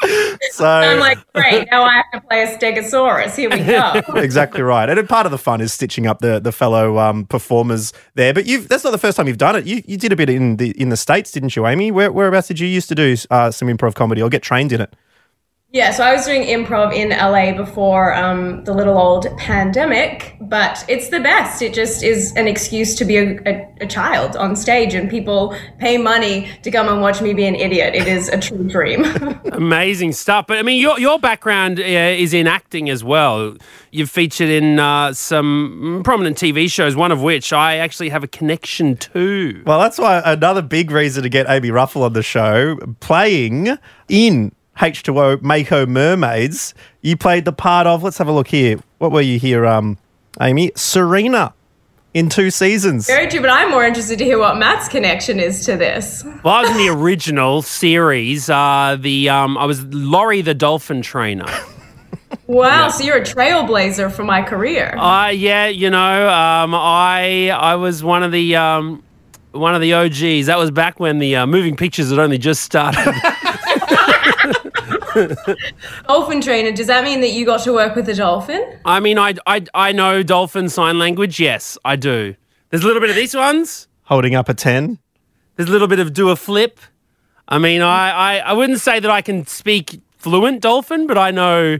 so 0.50 0.66
I'm 0.66 0.98
like, 0.98 1.18
great, 1.32 1.68
now 1.70 1.82
I 1.82 1.96
have 1.96 2.10
to 2.12 2.26
play 2.26 2.42
a 2.42 2.56
Stegosaurus. 2.56 3.36
Here 3.36 3.50
we 3.50 3.58
go. 3.58 4.02
exactly 4.20 4.62
right. 4.62 4.88
And 4.88 5.08
part 5.08 5.26
of 5.26 5.32
the 5.32 5.38
fun 5.38 5.60
is 5.60 5.72
stitching 5.72 6.06
up 6.06 6.20
the 6.20 6.40
the 6.40 6.52
fellow 6.52 6.98
um, 6.98 7.26
performers 7.26 7.92
there. 8.14 8.34
But 8.34 8.46
you've 8.46 8.68
that's 8.68 8.84
not 8.84 8.90
the 8.90 8.98
first 8.98 9.16
time 9.16 9.28
you've 9.28 9.38
done 9.38 9.56
it. 9.56 9.66
You 9.66 9.82
you 9.86 9.96
did 9.96 10.12
a 10.12 10.16
bit 10.16 10.30
in 10.30 10.56
the 10.56 10.70
in 10.80 10.88
the 10.88 10.96
states, 10.96 11.30
didn't 11.30 11.56
you, 11.56 11.66
Amy? 11.66 11.90
Where, 11.90 12.12
whereabouts 12.12 12.48
did 12.48 12.60
you 12.60 12.66
used 12.66 12.88
to 12.88 12.94
do 12.94 13.16
uh, 13.30 13.50
some 13.50 13.68
improv 13.68 13.94
comedy 13.94 14.22
or 14.22 14.28
get 14.28 14.42
trained 14.42 14.72
in 14.72 14.80
it? 14.80 14.94
Yeah, 15.72 15.92
so 15.92 16.02
I 16.02 16.12
was 16.12 16.26
doing 16.26 16.42
improv 16.42 16.92
in 16.92 17.10
LA 17.10 17.52
before 17.56 18.12
um, 18.12 18.64
the 18.64 18.74
little 18.74 18.98
old 18.98 19.28
pandemic, 19.36 20.36
but 20.40 20.84
it's 20.88 21.10
the 21.10 21.20
best. 21.20 21.62
It 21.62 21.72
just 21.74 22.02
is 22.02 22.34
an 22.34 22.48
excuse 22.48 22.96
to 22.96 23.04
be 23.04 23.18
a, 23.18 23.38
a, 23.46 23.74
a 23.82 23.86
child 23.86 24.34
on 24.34 24.56
stage, 24.56 24.94
and 24.94 25.08
people 25.08 25.54
pay 25.78 25.96
money 25.96 26.50
to 26.64 26.72
come 26.72 26.88
and 26.88 27.00
watch 27.00 27.22
me 27.22 27.34
be 27.34 27.44
an 27.44 27.54
idiot. 27.54 27.94
It 27.94 28.08
is 28.08 28.28
a 28.28 28.38
true 28.40 28.66
dream. 28.66 29.04
Amazing 29.52 30.10
stuff. 30.10 30.48
But 30.48 30.58
I 30.58 30.62
mean, 30.62 30.80
your 30.80 30.98
your 30.98 31.20
background 31.20 31.78
uh, 31.78 31.84
is 31.84 32.34
in 32.34 32.48
acting 32.48 32.90
as 32.90 33.04
well. 33.04 33.56
You've 33.92 34.10
featured 34.10 34.48
in 34.48 34.80
uh, 34.80 35.12
some 35.12 36.02
prominent 36.04 36.36
TV 36.36 36.68
shows, 36.68 36.96
one 36.96 37.12
of 37.12 37.22
which 37.22 37.52
I 37.52 37.76
actually 37.76 38.08
have 38.08 38.24
a 38.24 38.28
connection 38.28 38.96
to. 38.96 39.62
Well, 39.64 39.78
that's 39.78 39.98
why 39.98 40.20
another 40.24 40.62
big 40.62 40.90
reason 40.90 41.22
to 41.22 41.28
get 41.28 41.46
Amy 41.48 41.70
Ruffle 41.70 42.02
on 42.02 42.12
the 42.12 42.24
show, 42.24 42.76
playing 42.98 43.78
in 44.08 44.50
H2O 44.80 45.42
Mako 45.42 45.84
Mermaids. 45.84 46.74
You 47.02 47.16
played 47.16 47.44
the 47.44 47.52
part 47.52 47.86
of, 47.86 48.02
let's 48.02 48.16
have 48.18 48.28
a 48.28 48.32
look 48.32 48.48
here. 48.48 48.78
What 48.96 49.12
were 49.12 49.20
you 49.20 49.38
here, 49.38 49.66
um, 49.66 49.98
Amy? 50.40 50.70
Sirena 50.70 51.52
in 52.14 52.30
two 52.30 52.50
seasons. 52.50 53.06
Very 53.06 53.28
true, 53.28 53.40
but 53.42 53.50
I'm 53.50 53.70
more 53.70 53.84
interested 53.84 54.18
to 54.18 54.24
hear 54.24 54.38
what 54.38 54.56
Matt's 54.56 54.88
connection 54.88 55.38
is 55.38 55.64
to 55.66 55.76
this. 55.76 56.24
Well, 56.42 56.54
I 56.54 56.62
was 56.62 56.70
in 56.70 56.78
the 56.78 56.88
original 56.88 57.62
series. 57.62 58.48
Uh, 58.48 58.96
the 58.98 59.28
um, 59.28 59.58
I 59.58 59.66
was 59.66 59.84
Laurie 59.84 60.40
the 60.40 60.54
dolphin 60.54 61.02
trainer. 61.02 61.46
Wow, 62.46 62.88
so 62.88 63.04
you're 63.04 63.18
a 63.18 63.24
trailblazer 63.24 64.10
for 64.10 64.24
my 64.24 64.42
career. 64.42 64.96
Uh, 64.96 65.28
yeah, 65.28 65.66
you 65.66 65.88
know, 65.90 66.28
um, 66.28 66.74
I 66.74 67.50
I 67.50 67.76
was 67.76 68.02
one 68.02 68.24
of 68.24 68.32
the 68.32 68.56
um, 68.56 69.04
one 69.52 69.74
of 69.74 69.80
the 69.80 69.92
OGs. 69.92 70.46
That 70.46 70.58
was 70.58 70.70
back 70.70 70.98
when 70.98 71.18
the 71.18 71.36
uh, 71.36 71.46
moving 71.46 71.76
pictures 71.76 72.10
had 72.10 72.18
only 72.18 72.38
just 72.38 72.62
started. 72.62 73.14
Dolphin 76.08 76.40
trainer, 76.40 76.72
does 76.72 76.86
that 76.86 77.04
mean 77.04 77.20
that 77.20 77.30
you 77.30 77.44
got 77.44 77.62
to 77.64 77.72
work 77.72 77.94
with 77.94 78.08
a 78.08 78.14
dolphin? 78.14 78.78
I 78.84 79.00
mean, 79.00 79.18
I, 79.18 79.34
I 79.46 79.64
I 79.74 79.92
know 79.92 80.22
dolphin 80.22 80.68
sign 80.68 80.98
language. 80.98 81.40
Yes, 81.40 81.78
I 81.84 81.96
do. 81.96 82.34
There's 82.70 82.82
a 82.82 82.86
little 82.86 83.00
bit 83.00 83.10
of 83.10 83.16
these 83.16 83.34
ones. 83.34 83.88
Holding 84.04 84.34
up 84.34 84.48
a 84.48 84.54
10. 84.54 84.98
There's 85.56 85.68
a 85.68 85.72
little 85.72 85.88
bit 85.88 85.98
of 86.00 86.12
do 86.12 86.30
a 86.30 86.36
flip. 86.36 86.80
I 87.48 87.58
mean, 87.58 87.82
I, 87.82 88.10
I, 88.10 88.38
I 88.38 88.52
wouldn't 88.52 88.80
say 88.80 89.00
that 89.00 89.10
I 89.10 89.22
can 89.22 89.46
speak 89.46 90.00
fluent 90.18 90.62
dolphin, 90.62 91.06
but 91.06 91.18
I 91.18 91.32
know, 91.32 91.78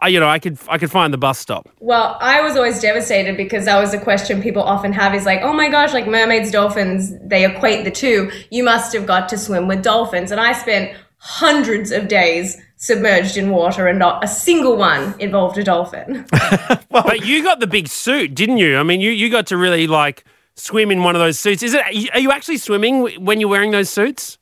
I, 0.00 0.08
you 0.08 0.20
know, 0.20 0.28
I 0.28 0.38
could 0.38 0.58
I 0.68 0.78
could 0.78 0.90
find 0.90 1.12
the 1.12 1.18
bus 1.18 1.38
stop. 1.38 1.68
Well, 1.80 2.16
I 2.20 2.40
was 2.40 2.56
always 2.56 2.80
devastated 2.80 3.36
because 3.36 3.64
that 3.64 3.80
was 3.80 3.92
a 3.92 3.98
question 4.00 4.40
people 4.40 4.62
often 4.62 4.92
have 4.92 5.14
is 5.14 5.26
like, 5.26 5.40
oh 5.42 5.52
my 5.52 5.68
gosh, 5.68 5.92
like 5.92 6.06
mermaids, 6.06 6.52
dolphins, 6.52 7.14
they 7.20 7.44
equate 7.44 7.84
the 7.84 7.90
two. 7.90 8.30
You 8.50 8.62
must 8.62 8.92
have 8.92 9.06
got 9.06 9.28
to 9.30 9.38
swim 9.38 9.66
with 9.66 9.82
dolphins. 9.82 10.30
And 10.30 10.40
I 10.40 10.52
spent 10.52 10.96
hundreds 11.24 11.92
of 11.92 12.08
days 12.08 12.60
submerged 12.74 13.36
in 13.36 13.50
water 13.50 13.86
and 13.86 13.96
not 13.96 14.24
a 14.24 14.26
single 14.26 14.76
one 14.76 15.14
involved 15.20 15.56
a 15.56 15.62
dolphin. 15.62 16.26
But 16.90 17.24
you 17.24 17.44
got 17.44 17.60
the 17.60 17.68
big 17.68 17.86
suit, 17.86 18.34
didn't 18.34 18.58
you? 18.58 18.76
I 18.76 18.82
mean, 18.82 19.00
you, 19.00 19.12
you 19.12 19.30
got 19.30 19.46
to 19.46 19.56
really 19.56 19.86
like 19.86 20.24
swim 20.56 20.90
in 20.90 21.04
one 21.04 21.14
of 21.14 21.20
those 21.20 21.38
suits. 21.38 21.62
Is 21.62 21.74
it? 21.74 21.82
Are 22.12 22.18
you 22.18 22.32
actually 22.32 22.58
swimming 22.58 23.24
when 23.24 23.40
you're 23.40 23.48
wearing 23.48 23.70
those 23.70 23.88
suits? 23.88 24.36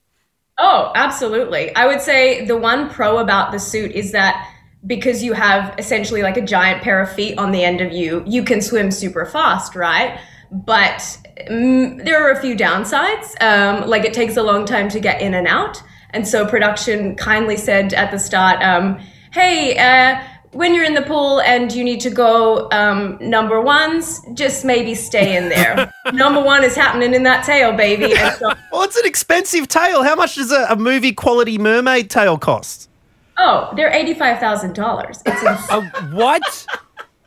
Oh, 0.58 0.90
absolutely. 0.94 1.74
I 1.76 1.86
would 1.86 2.00
say 2.00 2.46
the 2.46 2.56
one 2.56 2.88
pro 2.88 3.18
about 3.18 3.52
the 3.52 3.58
suit 3.58 3.92
is 3.92 4.12
that 4.12 4.50
because 4.86 5.22
you 5.22 5.34
have 5.34 5.74
essentially 5.78 6.22
like 6.22 6.38
a 6.38 6.44
giant 6.44 6.82
pair 6.82 7.00
of 7.00 7.12
feet 7.12 7.38
on 7.38 7.52
the 7.52 7.62
end 7.62 7.82
of 7.82 7.92
you, 7.92 8.24
you 8.26 8.42
can 8.42 8.62
swim 8.62 8.90
super 8.90 9.26
fast, 9.26 9.76
right? 9.76 10.18
But 10.50 11.18
mm, 11.48 12.02
there 12.04 12.26
are 12.26 12.32
a 12.32 12.40
few 12.40 12.56
downsides. 12.56 13.40
Um, 13.42 13.88
like 13.88 14.04
it 14.04 14.14
takes 14.14 14.36
a 14.38 14.42
long 14.42 14.64
time 14.64 14.88
to 14.88 14.98
get 14.98 15.20
in 15.20 15.34
and 15.34 15.46
out. 15.46 15.82
And 16.12 16.26
so 16.26 16.46
production 16.46 17.14
kindly 17.16 17.56
said 17.56 17.94
at 17.94 18.10
the 18.10 18.18
start, 18.18 18.62
um, 18.62 18.98
hey, 19.32 19.76
uh, 19.78 20.22
when 20.52 20.74
you're 20.74 20.84
in 20.84 20.94
the 20.94 21.02
pool 21.02 21.40
and 21.42 21.72
you 21.72 21.84
need 21.84 22.00
to 22.00 22.10
go 22.10 22.68
um, 22.72 23.16
number 23.20 23.60
ones, 23.60 24.20
just 24.34 24.64
maybe 24.64 24.94
stay 24.94 25.36
in 25.36 25.48
there. 25.48 25.92
number 26.12 26.42
one 26.42 26.64
is 26.64 26.74
happening 26.74 27.14
in 27.14 27.22
that 27.22 27.44
tail, 27.44 27.72
baby. 27.72 28.16
And 28.16 28.34
so 28.36 28.52
Well, 28.72 28.82
it's 28.82 28.96
an 28.96 29.06
expensive 29.06 29.68
tail. 29.68 30.02
How 30.02 30.16
much 30.16 30.34
does 30.34 30.50
a, 30.50 30.66
a 30.70 30.76
movie 30.76 31.12
quality 31.12 31.56
mermaid 31.58 32.10
tail 32.10 32.36
cost? 32.36 32.88
Oh, 33.38 33.72
they're 33.76 33.92
eighty-five 33.92 34.38
thousand 34.38 34.74
dollars. 34.74 35.22
It's 35.24 35.40
insane. 35.42 35.90
Uh, 35.94 36.02
what? 36.10 36.66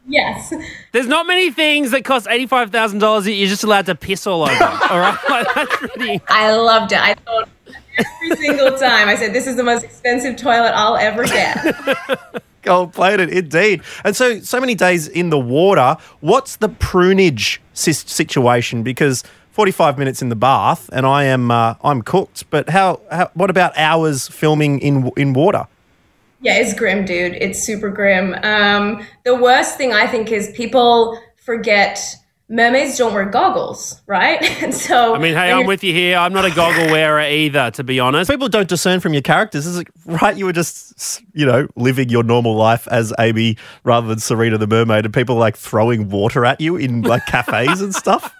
yes. 0.06 0.54
There's 0.91 1.08
not 1.08 1.26
many 1.26 1.50
things 1.50 1.89
that 1.91 2.04
cost 2.04 2.28
eighty-five 2.30 2.72
thousand 2.72 3.00
dollars 3.00 3.24
that 3.24 3.32
you're 3.32 3.48
just 3.50 3.63
allowed 3.63 3.86
to 3.88 3.96
piss 3.96 4.28
all 4.28 4.43
over. 4.43 4.63
all 4.63 5.00
right, 5.00 5.17
like, 5.30 5.48
that's 5.56 5.76
pretty. 5.78 6.22
I 6.28 6.54
loved 6.56 6.91
it. 6.91 7.00
I 7.00 7.15
thought 7.15 7.50
every 7.97 8.36
single 8.38 8.77
time. 8.77 9.08
I 9.08 9.15
said, 9.15 9.34
"This 9.34 9.47
is 9.47 9.56
the 9.56 9.63
most 9.63 9.84
expensive 9.84 10.36
toilet 10.36 10.71
I'll 10.75 10.97
ever 10.97 11.23
get." 11.25 12.41
Gold 12.62 12.93
plated, 12.93 13.29
indeed. 13.29 13.82
And 14.06 14.15
so, 14.15 14.39
so 14.39 14.62
many 14.62 14.73
days 14.73 15.10
in 15.10 15.29
the 15.29 15.39
water. 15.39 15.97
What's 16.21 16.56
the 16.56 16.69
prunage 16.69 17.60
situation? 17.73 18.84
Because 18.84 19.23
forty-five 19.51 19.97
minutes 19.97 20.21
in 20.21 20.29
the 20.29 20.36
bath, 20.36 20.89
and 20.93 21.06
I 21.06 21.25
am 21.25 21.51
uh, 21.51 21.75
I'm 21.84 22.01
cooked. 22.01 22.49
But 22.49 22.69
how, 22.69 23.01
how? 23.12 23.32
What 23.34 23.49
about 23.49 23.77
hours 23.77 24.27
filming 24.27 24.79
in 24.79 25.12
in 25.17 25.34
water? 25.34 25.67
yeah, 26.43 26.58
it's 26.58 26.73
grim, 26.73 27.06
dude. 27.06 27.36
It's 27.36 27.63
super 27.65 27.89
grim. 27.89 28.36
Um, 28.43 29.06
the 29.23 29.34
worst 29.34 29.77
thing 29.77 29.93
I 29.93 30.08
think 30.08 30.29
is 30.32 30.51
people 30.51 31.17
forget 31.38 31.99
mermaids 32.49 32.97
don't 32.97 33.13
wear 33.13 33.25
goggles, 33.25 34.01
right? 34.06 34.41
and 34.63 34.73
so 34.73 35.15
I 35.15 35.19
mean, 35.19 35.34
hey, 35.34 35.51
I'm 35.51 35.65
with 35.65 35.84
you 35.84 35.93
here. 35.93 36.17
I'm 36.17 36.34
not 36.34 36.45
a 36.45 36.51
goggle 36.51 36.91
wearer 36.91 37.21
either, 37.21 37.71
to 37.71 37.84
be 37.84 37.99
honest. 37.99 38.29
People 38.29 38.49
don't 38.49 38.69
discern 38.69 38.99
from 38.99 39.13
your 39.13 39.21
characters. 39.21 39.65
Is 39.65 39.79
it 39.79 39.88
right? 40.06 40.36
You 40.36 40.45
were 40.45 40.53
just, 40.53 41.21
you 41.34 41.45
know, 41.45 41.67
living 41.75 42.10
your 42.10 42.23
normal 42.23 42.56
life 42.56 42.88
as 42.89 43.13
Amy 43.19 43.58
rather 43.84 44.08
than 44.08 44.19
Sirena 44.19 44.60
the 44.60 44.67
mermaid, 44.67 45.06
and 45.06 45.13
people 45.13 45.36
like 45.36 45.58
throwing 45.58 46.10
water 46.10 46.45
at 46.45 46.62
you 46.62 46.75
in 46.75 47.01
like 47.01 47.25
cafes 47.25 47.82
and 47.82 47.93
stuff. 47.93 48.34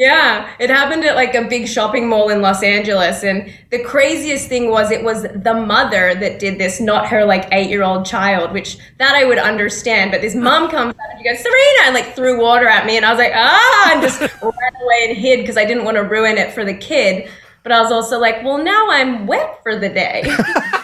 Yeah, 0.00 0.50
it 0.58 0.70
happened 0.70 1.04
at 1.04 1.14
like 1.14 1.34
a 1.34 1.44
big 1.44 1.68
shopping 1.68 2.08
mall 2.08 2.30
in 2.30 2.40
Los 2.40 2.62
Angeles. 2.62 3.22
And 3.22 3.52
the 3.68 3.84
craziest 3.84 4.48
thing 4.48 4.70
was 4.70 4.90
it 4.90 5.04
was 5.04 5.24
the 5.24 5.52
mother 5.52 6.14
that 6.14 6.38
did 6.38 6.56
this, 6.56 6.80
not 6.80 7.06
her 7.08 7.26
like 7.26 7.46
eight 7.52 7.68
year 7.68 7.82
old 7.82 8.06
child, 8.06 8.52
which 8.52 8.78
that 8.96 9.14
I 9.14 9.26
would 9.26 9.36
understand. 9.36 10.10
But 10.10 10.22
this 10.22 10.34
mom 10.34 10.70
comes 10.70 10.94
out 10.94 11.10
and 11.10 11.18
she 11.18 11.28
goes, 11.28 11.44
Sirena, 11.44 11.84
and 11.84 11.94
like 11.94 12.16
threw 12.16 12.40
water 12.40 12.66
at 12.66 12.86
me. 12.86 12.96
And 12.96 13.04
I 13.04 13.10
was 13.10 13.18
like, 13.18 13.32
ah, 13.34 13.90
and 13.92 14.00
just 14.00 14.20
ran 14.42 14.82
away 14.82 15.06
and 15.10 15.18
hid 15.18 15.40
because 15.40 15.58
I 15.58 15.66
didn't 15.66 15.84
want 15.84 15.98
to 15.98 16.02
ruin 16.02 16.38
it 16.38 16.54
for 16.54 16.64
the 16.64 16.72
kid. 16.72 17.28
But 17.62 17.72
I 17.72 17.82
was 17.82 17.92
also 17.92 18.18
like, 18.18 18.42
well, 18.42 18.56
now 18.56 18.86
I'm 18.88 19.26
wet 19.26 19.62
for 19.62 19.78
the 19.78 19.90
day. 19.90 20.22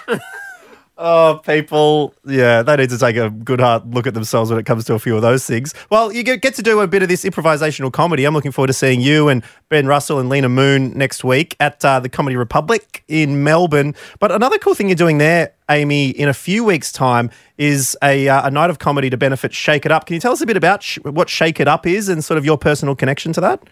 Oh, 0.99 1.43
people, 1.45 2.15
yeah, 2.25 2.63
they 2.63 2.75
need 2.77 2.89
to 2.89 2.97
take 2.97 3.17
a 3.17 3.29
good 3.29 3.61
hard 3.61 3.95
look 3.95 4.07
at 4.07 4.15
themselves 4.15 4.49
when 4.49 4.59
it 4.59 4.65
comes 4.65 4.87
to 4.87 4.95
a 4.95 4.99
few 4.99 5.15
of 5.15 5.21
those 5.21 5.45
things. 5.45 5.75
Well, 5.91 6.11
you 6.11 6.23
get, 6.23 6.55
to 6.55 6.63
do 6.63 6.81
a 6.81 6.87
bit 6.87 7.03
of 7.03 7.11
this 7.11 7.23
improvisational 7.25 7.93
comedy. 7.93 8.25
I'm 8.25 8.33
looking 8.33 8.51
forward 8.51 8.69
to 8.69 8.73
seeing 8.73 9.03
you 9.03 9.29
and 9.29 9.45
Ben 9.69 9.87
Russell 9.87 10.19
and 10.19 10.31
Lena 10.31 10.49
Moon 10.49 10.97
next 10.97 11.23
week 11.23 11.55
at 11.61 11.85
uh, 11.85 12.01
the 12.01 12.09
Comedy 12.09 12.37
Republic 12.37 13.05
in 13.09 13.45
Melbourne. 13.45 13.95
But 14.21 14.33
another 14.33 14.57
cool 14.59 14.75
thing 14.75 14.89
you're 14.89 14.97
doing 14.97 15.19
there, 15.19 15.53
Amy, 15.69 16.09
in 16.09 16.31
a 16.31 16.35
few 16.35 16.65
weeks' 16.65 16.91
time 16.91 17.31
is 17.59 17.95
a, 18.03 18.27
uh, 18.29 18.47
a 18.47 18.51
night 18.51 18.71
of 18.71 18.79
comedy 18.79 19.11
to 19.11 19.19
benefit 19.19 19.53
Shake 19.53 19.85
It 19.85 19.93
Up. 19.93 20.07
Can 20.07 20.15
you 20.15 20.21
tell 20.21 20.33
us 20.33 20.41
a 20.41 20.47
bit 20.47 20.57
about 20.57 20.83
sh- 20.83 20.99
what 21.03 21.29
Shake 21.29 21.61
It 21.61 21.69
Up 21.69 21.87
is 21.87 22.09
and 22.09 22.25
sort 22.25 22.39
of 22.39 22.47
your 22.47 22.57
personal 22.57 22.97
connection 22.97 23.35
to 23.35 23.43
that? 23.43 23.63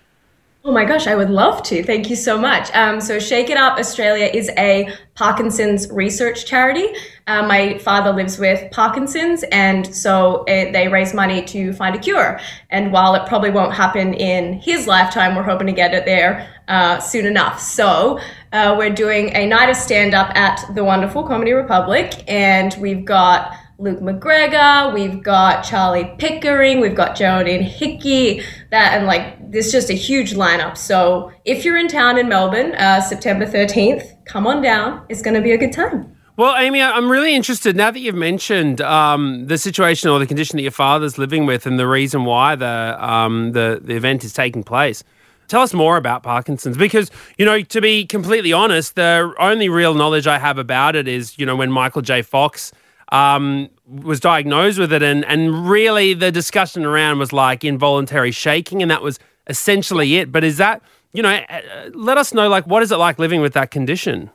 Oh 0.67 0.73
my 0.73 0.87
gosh, 0.87 1.07
I 1.07 1.15
would 1.15 1.29
love 1.29 1.63
to. 1.65 1.83
Thank 1.83 2.09
you 2.09 2.17
so 2.17 2.39
much. 2.39 2.75
Um, 2.75 2.99
so, 2.99 3.19
Shake 3.19 3.51
It 3.51 3.59
Up 3.59 3.79
Australia 3.79 4.31
is 4.33 4.51
a 4.57 4.89
Parkinson's 5.15 5.91
research 5.91 6.47
charity. 6.47 6.87
Uh, 7.27 7.47
my 7.47 7.77
father 7.77 8.15
lives 8.15 8.39
with 8.39 8.71
Parkinson's, 8.71 9.45
and 9.53 9.95
so 9.95 10.43
it, 10.49 10.73
they 10.73 10.89
raise 10.89 11.13
money 11.13 11.45
to 11.45 11.75
find 11.75 11.95
a 11.95 11.99
cure. 11.99 12.41
And 12.71 12.93
while 12.93 13.15
it 13.15 13.29
probably 13.29 13.51
won't 13.51 13.75
happen 13.75 14.15
in 14.15 14.55
his 14.55 14.87
lifetime, 14.87 15.37
we're 15.37 15.43
hoping 15.43 15.67
to 15.67 15.75
get 15.75 15.93
it 15.93 16.07
there 16.07 16.49
uh, 16.67 16.99
soon 16.99 17.27
enough. 17.27 17.61
So, 17.61 18.19
uh, 18.55 18.75
we're 18.79 18.89
doing 18.95 19.37
a 19.37 19.47
night 19.47 19.69
of 19.69 19.77
stand 19.77 20.15
up 20.15 20.35
at 20.35 20.65
the 20.75 20.83
wonderful 20.83 21.25
Comedy 21.25 21.53
Republic, 21.53 22.25
and 22.27 22.75
we've 22.81 23.05
got 23.05 23.55
Luke 23.79 23.99
McGregor, 23.99 24.95
we've 24.95 25.21
got 25.21 25.63
Charlie 25.65 26.15
Pickering, 26.19 26.81
we've 26.81 26.95
got 26.95 27.17
Geraldine 27.17 27.63
Hickey, 27.63 28.41
that 28.71 28.97
and 28.97 29.07
like 29.07 29.51
there's 29.51 29.73
just 29.73 29.91
a 29.91 29.95
huge 29.95 30.35
lineup. 30.35 30.77
So 30.77 31.33
if 31.45 31.65
you're 31.65 31.77
in 31.77 31.89
town 31.89 32.17
in 32.17 32.29
Melbourne, 32.29 32.75
uh, 32.77 33.01
September 33.01 33.47
13th, 33.47 34.25
come 34.27 34.47
on 34.47 34.63
down. 34.63 35.05
It's 35.09 35.23
going 35.23 35.35
to 35.35 35.41
be 35.41 35.51
a 35.51 35.59
good 35.59 35.73
time. 35.73 36.15
Well, 36.37 36.57
Amy, 36.57 36.83
I'm 36.83 37.11
really 37.11 37.35
interested 37.35 37.77
now 37.77 37.91
that 37.91 37.99
you've 37.99 38.15
mentioned 38.15 38.81
um, 38.81 39.47
the 39.47 39.59
situation 39.59 40.09
or 40.09 40.19
the 40.19 40.27
condition 40.27 40.57
that 40.57 40.63
your 40.63 40.73
father's 40.73 41.19
living 41.19 41.45
with 41.45 41.67
and 41.67 41.79
the 41.79 41.87
reason 41.87 42.25
why 42.25 42.57
the, 42.57 42.97
um, 42.99 43.53
the 43.53 43.81
the 43.83 43.95
event 43.95 44.25
is 44.25 44.33
taking 44.33 44.63
place. 44.63 45.03
Tell 45.47 45.63
us 45.63 45.75
more 45.75 45.97
about 45.97 46.23
Parkinson's 46.23 46.77
because, 46.77 47.11
you 47.39 47.45
know, 47.45 47.61
to 47.61 47.81
be 47.81 48.07
completely 48.07 48.53
honest, 48.53 48.95
the 48.95 49.33
only 49.39 49.69
real 49.69 49.95
knowledge 49.95 50.27
I 50.27 50.39
have 50.39 50.59
about 50.59 50.97
it 50.97 51.07
is, 51.07 51.39
you 51.39 51.45
know, 51.45 51.55
when 51.55 51.71
Michael 51.71 52.03
J. 52.03 52.23
Fox 52.23 52.73
um, 53.15 53.69
was 53.87 54.19
diagnosed 54.19 54.79
with 54.79 54.93
it. 54.93 55.03
And, 55.03 55.25
and 55.27 55.69
really 55.71 56.15
the 56.15 56.33
discussion 56.33 56.85
around 56.85 57.19
was 57.21 57.33
like 57.33 57.65
involuntary 57.65 58.33
shaking, 58.33 58.83
and 58.83 58.91
that 58.91 59.03
was 59.03 59.19
essentially 59.47 60.17
it. 60.17 60.33
But 60.33 60.43
is 60.43 60.57
that, 60.57 60.83
you 61.13 61.23
know, 61.23 61.31
uh, 61.31 61.61
let 61.95 62.19
us 62.19 62.35
know, 62.35 62.49
like, 62.49 62.67
what 62.67 62.83
is 62.83 62.91
it 62.91 62.97
like 62.97 63.19
living 63.19 63.41
with 63.41 63.53
that 63.53 63.71
condition? 63.71 64.31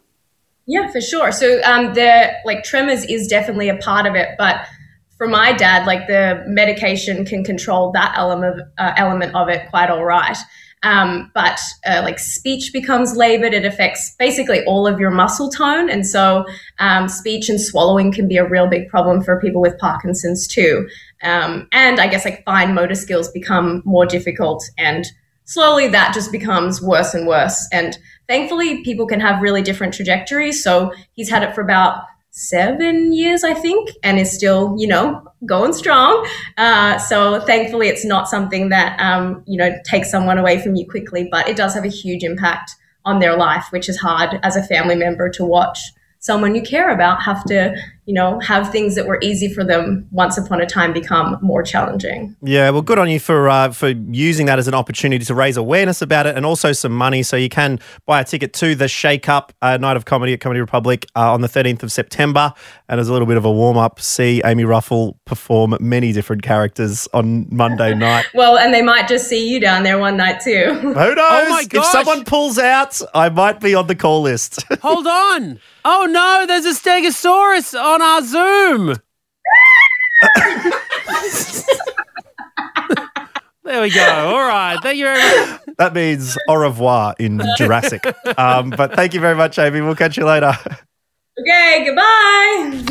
Yeah, 0.65 0.89
for 0.91 1.01
sure. 1.01 1.31
So 1.31 1.61
um, 1.63 1.93
the 1.93 2.31
like 2.45 2.63
tremors 2.63 3.03
is 3.05 3.27
definitely 3.27 3.69
a 3.69 3.77
part 3.77 4.05
of 4.05 4.15
it, 4.15 4.29
but 4.37 4.65
for 5.17 5.27
my 5.27 5.51
dad, 5.51 5.85
like 5.85 6.07
the 6.07 6.43
medication 6.47 7.25
can 7.25 7.43
control 7.43 7.91
that 7.93 8.13
element 8.15 8.61
uh, 8.77 8.93
element 8.95 9.35
of 9.35 9.49
it 9.49 9.69
quite 9.69 9.89
all 9.89 10.05
right. 10.05 10.37
Um, 10.81 11.29
but 11.33 11.59
uh, 11.85 12.01
like 12.03 12.19
speech 12.19 12.71
becomes 12.71 13.15
labored, 13.15 13.53
it 13.53 13.65
affects 13.65 14.15
basically 14.17 14.63
all 14.65 14.87
of 14.87 14.99
your 14.99 15.11
muscle 15.11 15.49
tone, 15.49 15.89
and 15.89 16.07
so 16.07 16.45
um, 16.79 17.09
speech 17.09 17.49
and 17.49 17.59
swallowing 17.59 18.13
can 18.13 18.27
be 18.27 18.37
a 18.37 18.47
real 18.47 18.67
big 18.67 18.87
problem 18.87 19.21
for 19.21 19.41
people 19.41 19.59
with 19.59 19.77
Parkinson's 19.77 20.47
too. 20.47 20.87
Um, 21.21 21.67
and 21.73 21.99
I 21.99 22.07
guess 22.07 22.23
like 22.23 22.45
fine 22.45 22.73
motor 22.73 22.95
skills 22.95 23.29
become 23.29 23.81
more 23.83 24.05
difficult 24.05 24.63
and 24.77 25.05
slowly 25.49 25.87
that 25.87 26.13
just 26.13 26.31
becomes 26.31 26.79
worse 26.79 27.15
and 27.15 27.27
worse. 27.27 27.67
And 27.73 27.97
thankfully, 28.27 28.83
people 28.83 29.07
can 29.07 29.19
have 29.19 29.41
really 29.41 29.63
different 29.63 29.95
trajectories. 29.95 30.63
So 30.63 30.93
he's 31.13 31.29
had 31.29 31.41
it 31.41 31.55
for 31.55 31.61
about 31.61 32.03
seven 32.31 33.11
years, 33.11 33.43
I 33.43 33.53
think, 33.53 33.89
and 34.03 34.19
is 34.19 34.31
still, 34.31 34.75
you 34.77 34.87
know, 34.87 35.21
going 35.45 35.73
strong. 35.73 36.27
Uh, 36.57 36.97
so 36.97 37.41
thankfully, 37.41 37.87
it's 37.87 38.05
not 38.05 38.29
something 38.29 38.69
that, 38.69 38.99
um, 38.99 39.43
you 39.47 39.57
know, 39.57 39.71
takes 39.85 40.11
someone 40.11 40.37
away 40.37 40.61
from 40.61 40.75
you 40.75 40.87
quickly, 40.87 41.27
but 41.31 41.47
it 41.47 41.55
does 41.55 41.73
have 41.73 41.85
a 41.85 41.89
huge 41.89 42.23
impact 42.23 42.71
on 43.05 43.19
their 43.19 43.35
life, 43.35 43.65
which 43.71 43.89
is 43.89 43.97
hard 43.97 44.39
as 44.43 44.55
a 44.55 44.63
family 44.63 44.95
member 44.95 45.29
to 45.29 45.45
watch 45.45 45.79
someone 46.19 46.53
you 46.53 46.61
care 46.61 46.89
about 46.89 47.21
have 47.23 47.43
to, 47.45 47.75
you 48.05 48.13
know, 48.13 48.39
have 48.41 48.69
things 48.71 48.95
that 48.95 49.07
were 49.07 49.19
easy 49.21 49.51
for 49.51 49.63
them 49.63 50.05
once 50.11 50.37
upon 50.37 50.61
a 50.61 50.65
time 50.65 50.91
become 50.93 51.37
more 51.41 51.63
challenging. 51.63 52.35
Yeah, 52.41 52.69
well, 52.69 52.81
good 52.81 52.99
on 52.99 53.09
you 53.09 53.19
for 53.19 53.49
uh, 53.49 53.71
for 53.71 53.89
using 53.89 54.45
that 54.47 54.59
as 54.59 54.67
an 54.67 54.73
opportunity 54.73 55.23
to 55.25 55.33
raise 55.33 55.57
awareness 55.57 56.01
about 56.01 56.27
it 56.27 56.35
and 56.35 56.45
also 56.45 56.73
some 56.73 56.91
money. 56.91 57.23
So 57.23 57.35
you 57.37 57.49
can 57.49 57.79
buy 58.05 58.21
a 58.21 58.25
ticket 58.25 58.53
to 58.53 58.75
the 58.75 58.87
Shake 58.87 59.29
Up 59.29 59.53
uh, 59.61 59.77
Night 59.77 59.97
of 59.97 60.05
Comedy 60.05 60.33
at 60.33 60.41
Comedy 60.41 60.59
Republic 60.59 61.05
uh, 61.15 61.33
on 61.33 61.41
the 61.41 61.47
13th 61.47 61.83
of 61.83 61.91
September. 61.91 62.53
And 62.89 62.99
as 62.99 63.07
a 63.07 63.13
little 63.13 63.27
bit 63.27 63.37
of 63.37 63.45
a 63.45 63.51
warm 63.51 63.77
up, 63.77 63.99
see 64.01 64.41
Amy 64.43 64.63
Ruffle 64.63 65.15
perform 65.25 65.77
many 65.79 66.11
different 66.11 66.41
characters 66.41 67.07
on 67.13 67.45
Monday 67.55 67.93
night. 67.97 68.25
Well, 68.33 68.57
and 68.57 68.73
they 68.73 68.81
might 68.81 69.07
just 69.07 69.29
see 69.29 69.47
you 69.47 69.59
down 69.59 69.83
there 69.83 69.99
one 69.99 70.17
night 70.17 70.41
too. 70.41 70.73
Who 70.73 70.93
knows? 70.95 71.15
Oh 71.19 71.49
my 71.51 71.67
If 71.71 71.85
someone 71.85 72.25
pulls 72.25 72.57
out, 72.57 72.99
I 73.13 73.29
might 73.29 73.59
be 73.59 73.75
on 73.75 73.85
the 73.85 73.95
call 73.95 74.23
list. 74.23 74.63
Hold 74.81 75.05
on. 75.05 75.59
Oh 75.85 76.07
no, 76.09 76.47
there's 76.47 76.65
a 76.65 76.73
Stegosaurus 76.73 77.79
on 77.79 78.01
our 78.01 78.23
Zoom. 78.23 78.95
there 83.63 83.81
we 83.83 83.91
go. 83.91 84.03
All 84.03 84.47
right. 84.47 84.79
Thank 84.81 84.97
you 84.97 85.05
very 85.05 85.19
much. 85.19 85.61
that 85.77 85.93
means 85.93 86.35
au 86.47 86.55
revoir 86.55 87.13
in 87.19 87.39
Jurassic. 87.55 88.03
Um, 88.35 88.71
but 88.71 88.95
thank 88.95 89.13
you 89.13 89.19
very 89.19 89.35
much, 89.35 89.59
Amy. 89.59 89.81
We'll 89.81 89.95
catch 89.95 90.17
you 90.17 90.25
later. 90.25 90.57
Okay, 91.39 91.85
goodbye. 91.85 92.83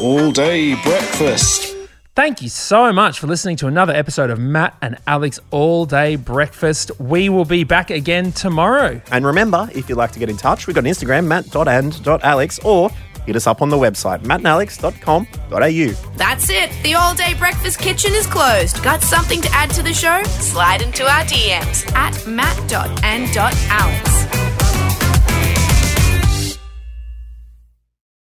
All 0.00 0.30
day 0.32 0.74
breakfast. 0.82 1.74
Thank 2.14 2.40
you 2.42 2.48
so 2.48 2.92
much 2.92 3.18
for 3.20 3.26
listening 3.26 3.56
to 3.56 3.66
another 3.68 3.92
episode 3.92 4.30
of 4.30 4.38
Matt 4.40 4.76
and 4.82 4.96
Alex 5.06 5.38
All 5.50 5.84
Day 5.86 6.16
Breakfast. 6.16 6.90
We 6.98 7.28
will 7.28 7.44
be 7.44 7.62
back 7.62 7.90
again 7.90 8.32
tomorrow. 8.32 9.00
And 9.12 9.24
remember, 9.26 9.68
if 9.72 9.88
you'd 9.88 9.98
like 9.98 10.10
to 10.12 10.18
get 10.18 10.28
in 10.30 10.36
touch, 10.36 10.66
we've 10.66 10.74
got 10.74 10.84
an 10.84 10.90
Instagram, 10.90 11.26
matt.and.alex, 11.26 12.58
or 12.64 12.90
hit 13.24 13.36
us 13.36 13.46
up 13.46 13.62
on 13.62 13.68
the 13.68 13.76
website, 13.76 14.22
mattandalex.com.au. 14.24 16.16
That's 16.16 16.50
it. 16.50 16.72
The 16.82 16.94
all 16.94 17.14
day 17.14 17.34
breakfast 17.34 17.78
kitchen 17.78 18.12
is 18.14 18.26
closed. 18.26 18.82
Got 18.82 19.02
something 19.02 19.40
to 19.42 19.48
add 19.52 19.70
to 19.70 19.82
the 19.82 19.94
show? 19.94 20.22
Slide 20.24 20.82
into 20.82 21.04
our 21.04 21.22
DMs 21.24 21.92
at 21.94 22.26
matt.and.alex. 22.26 24.37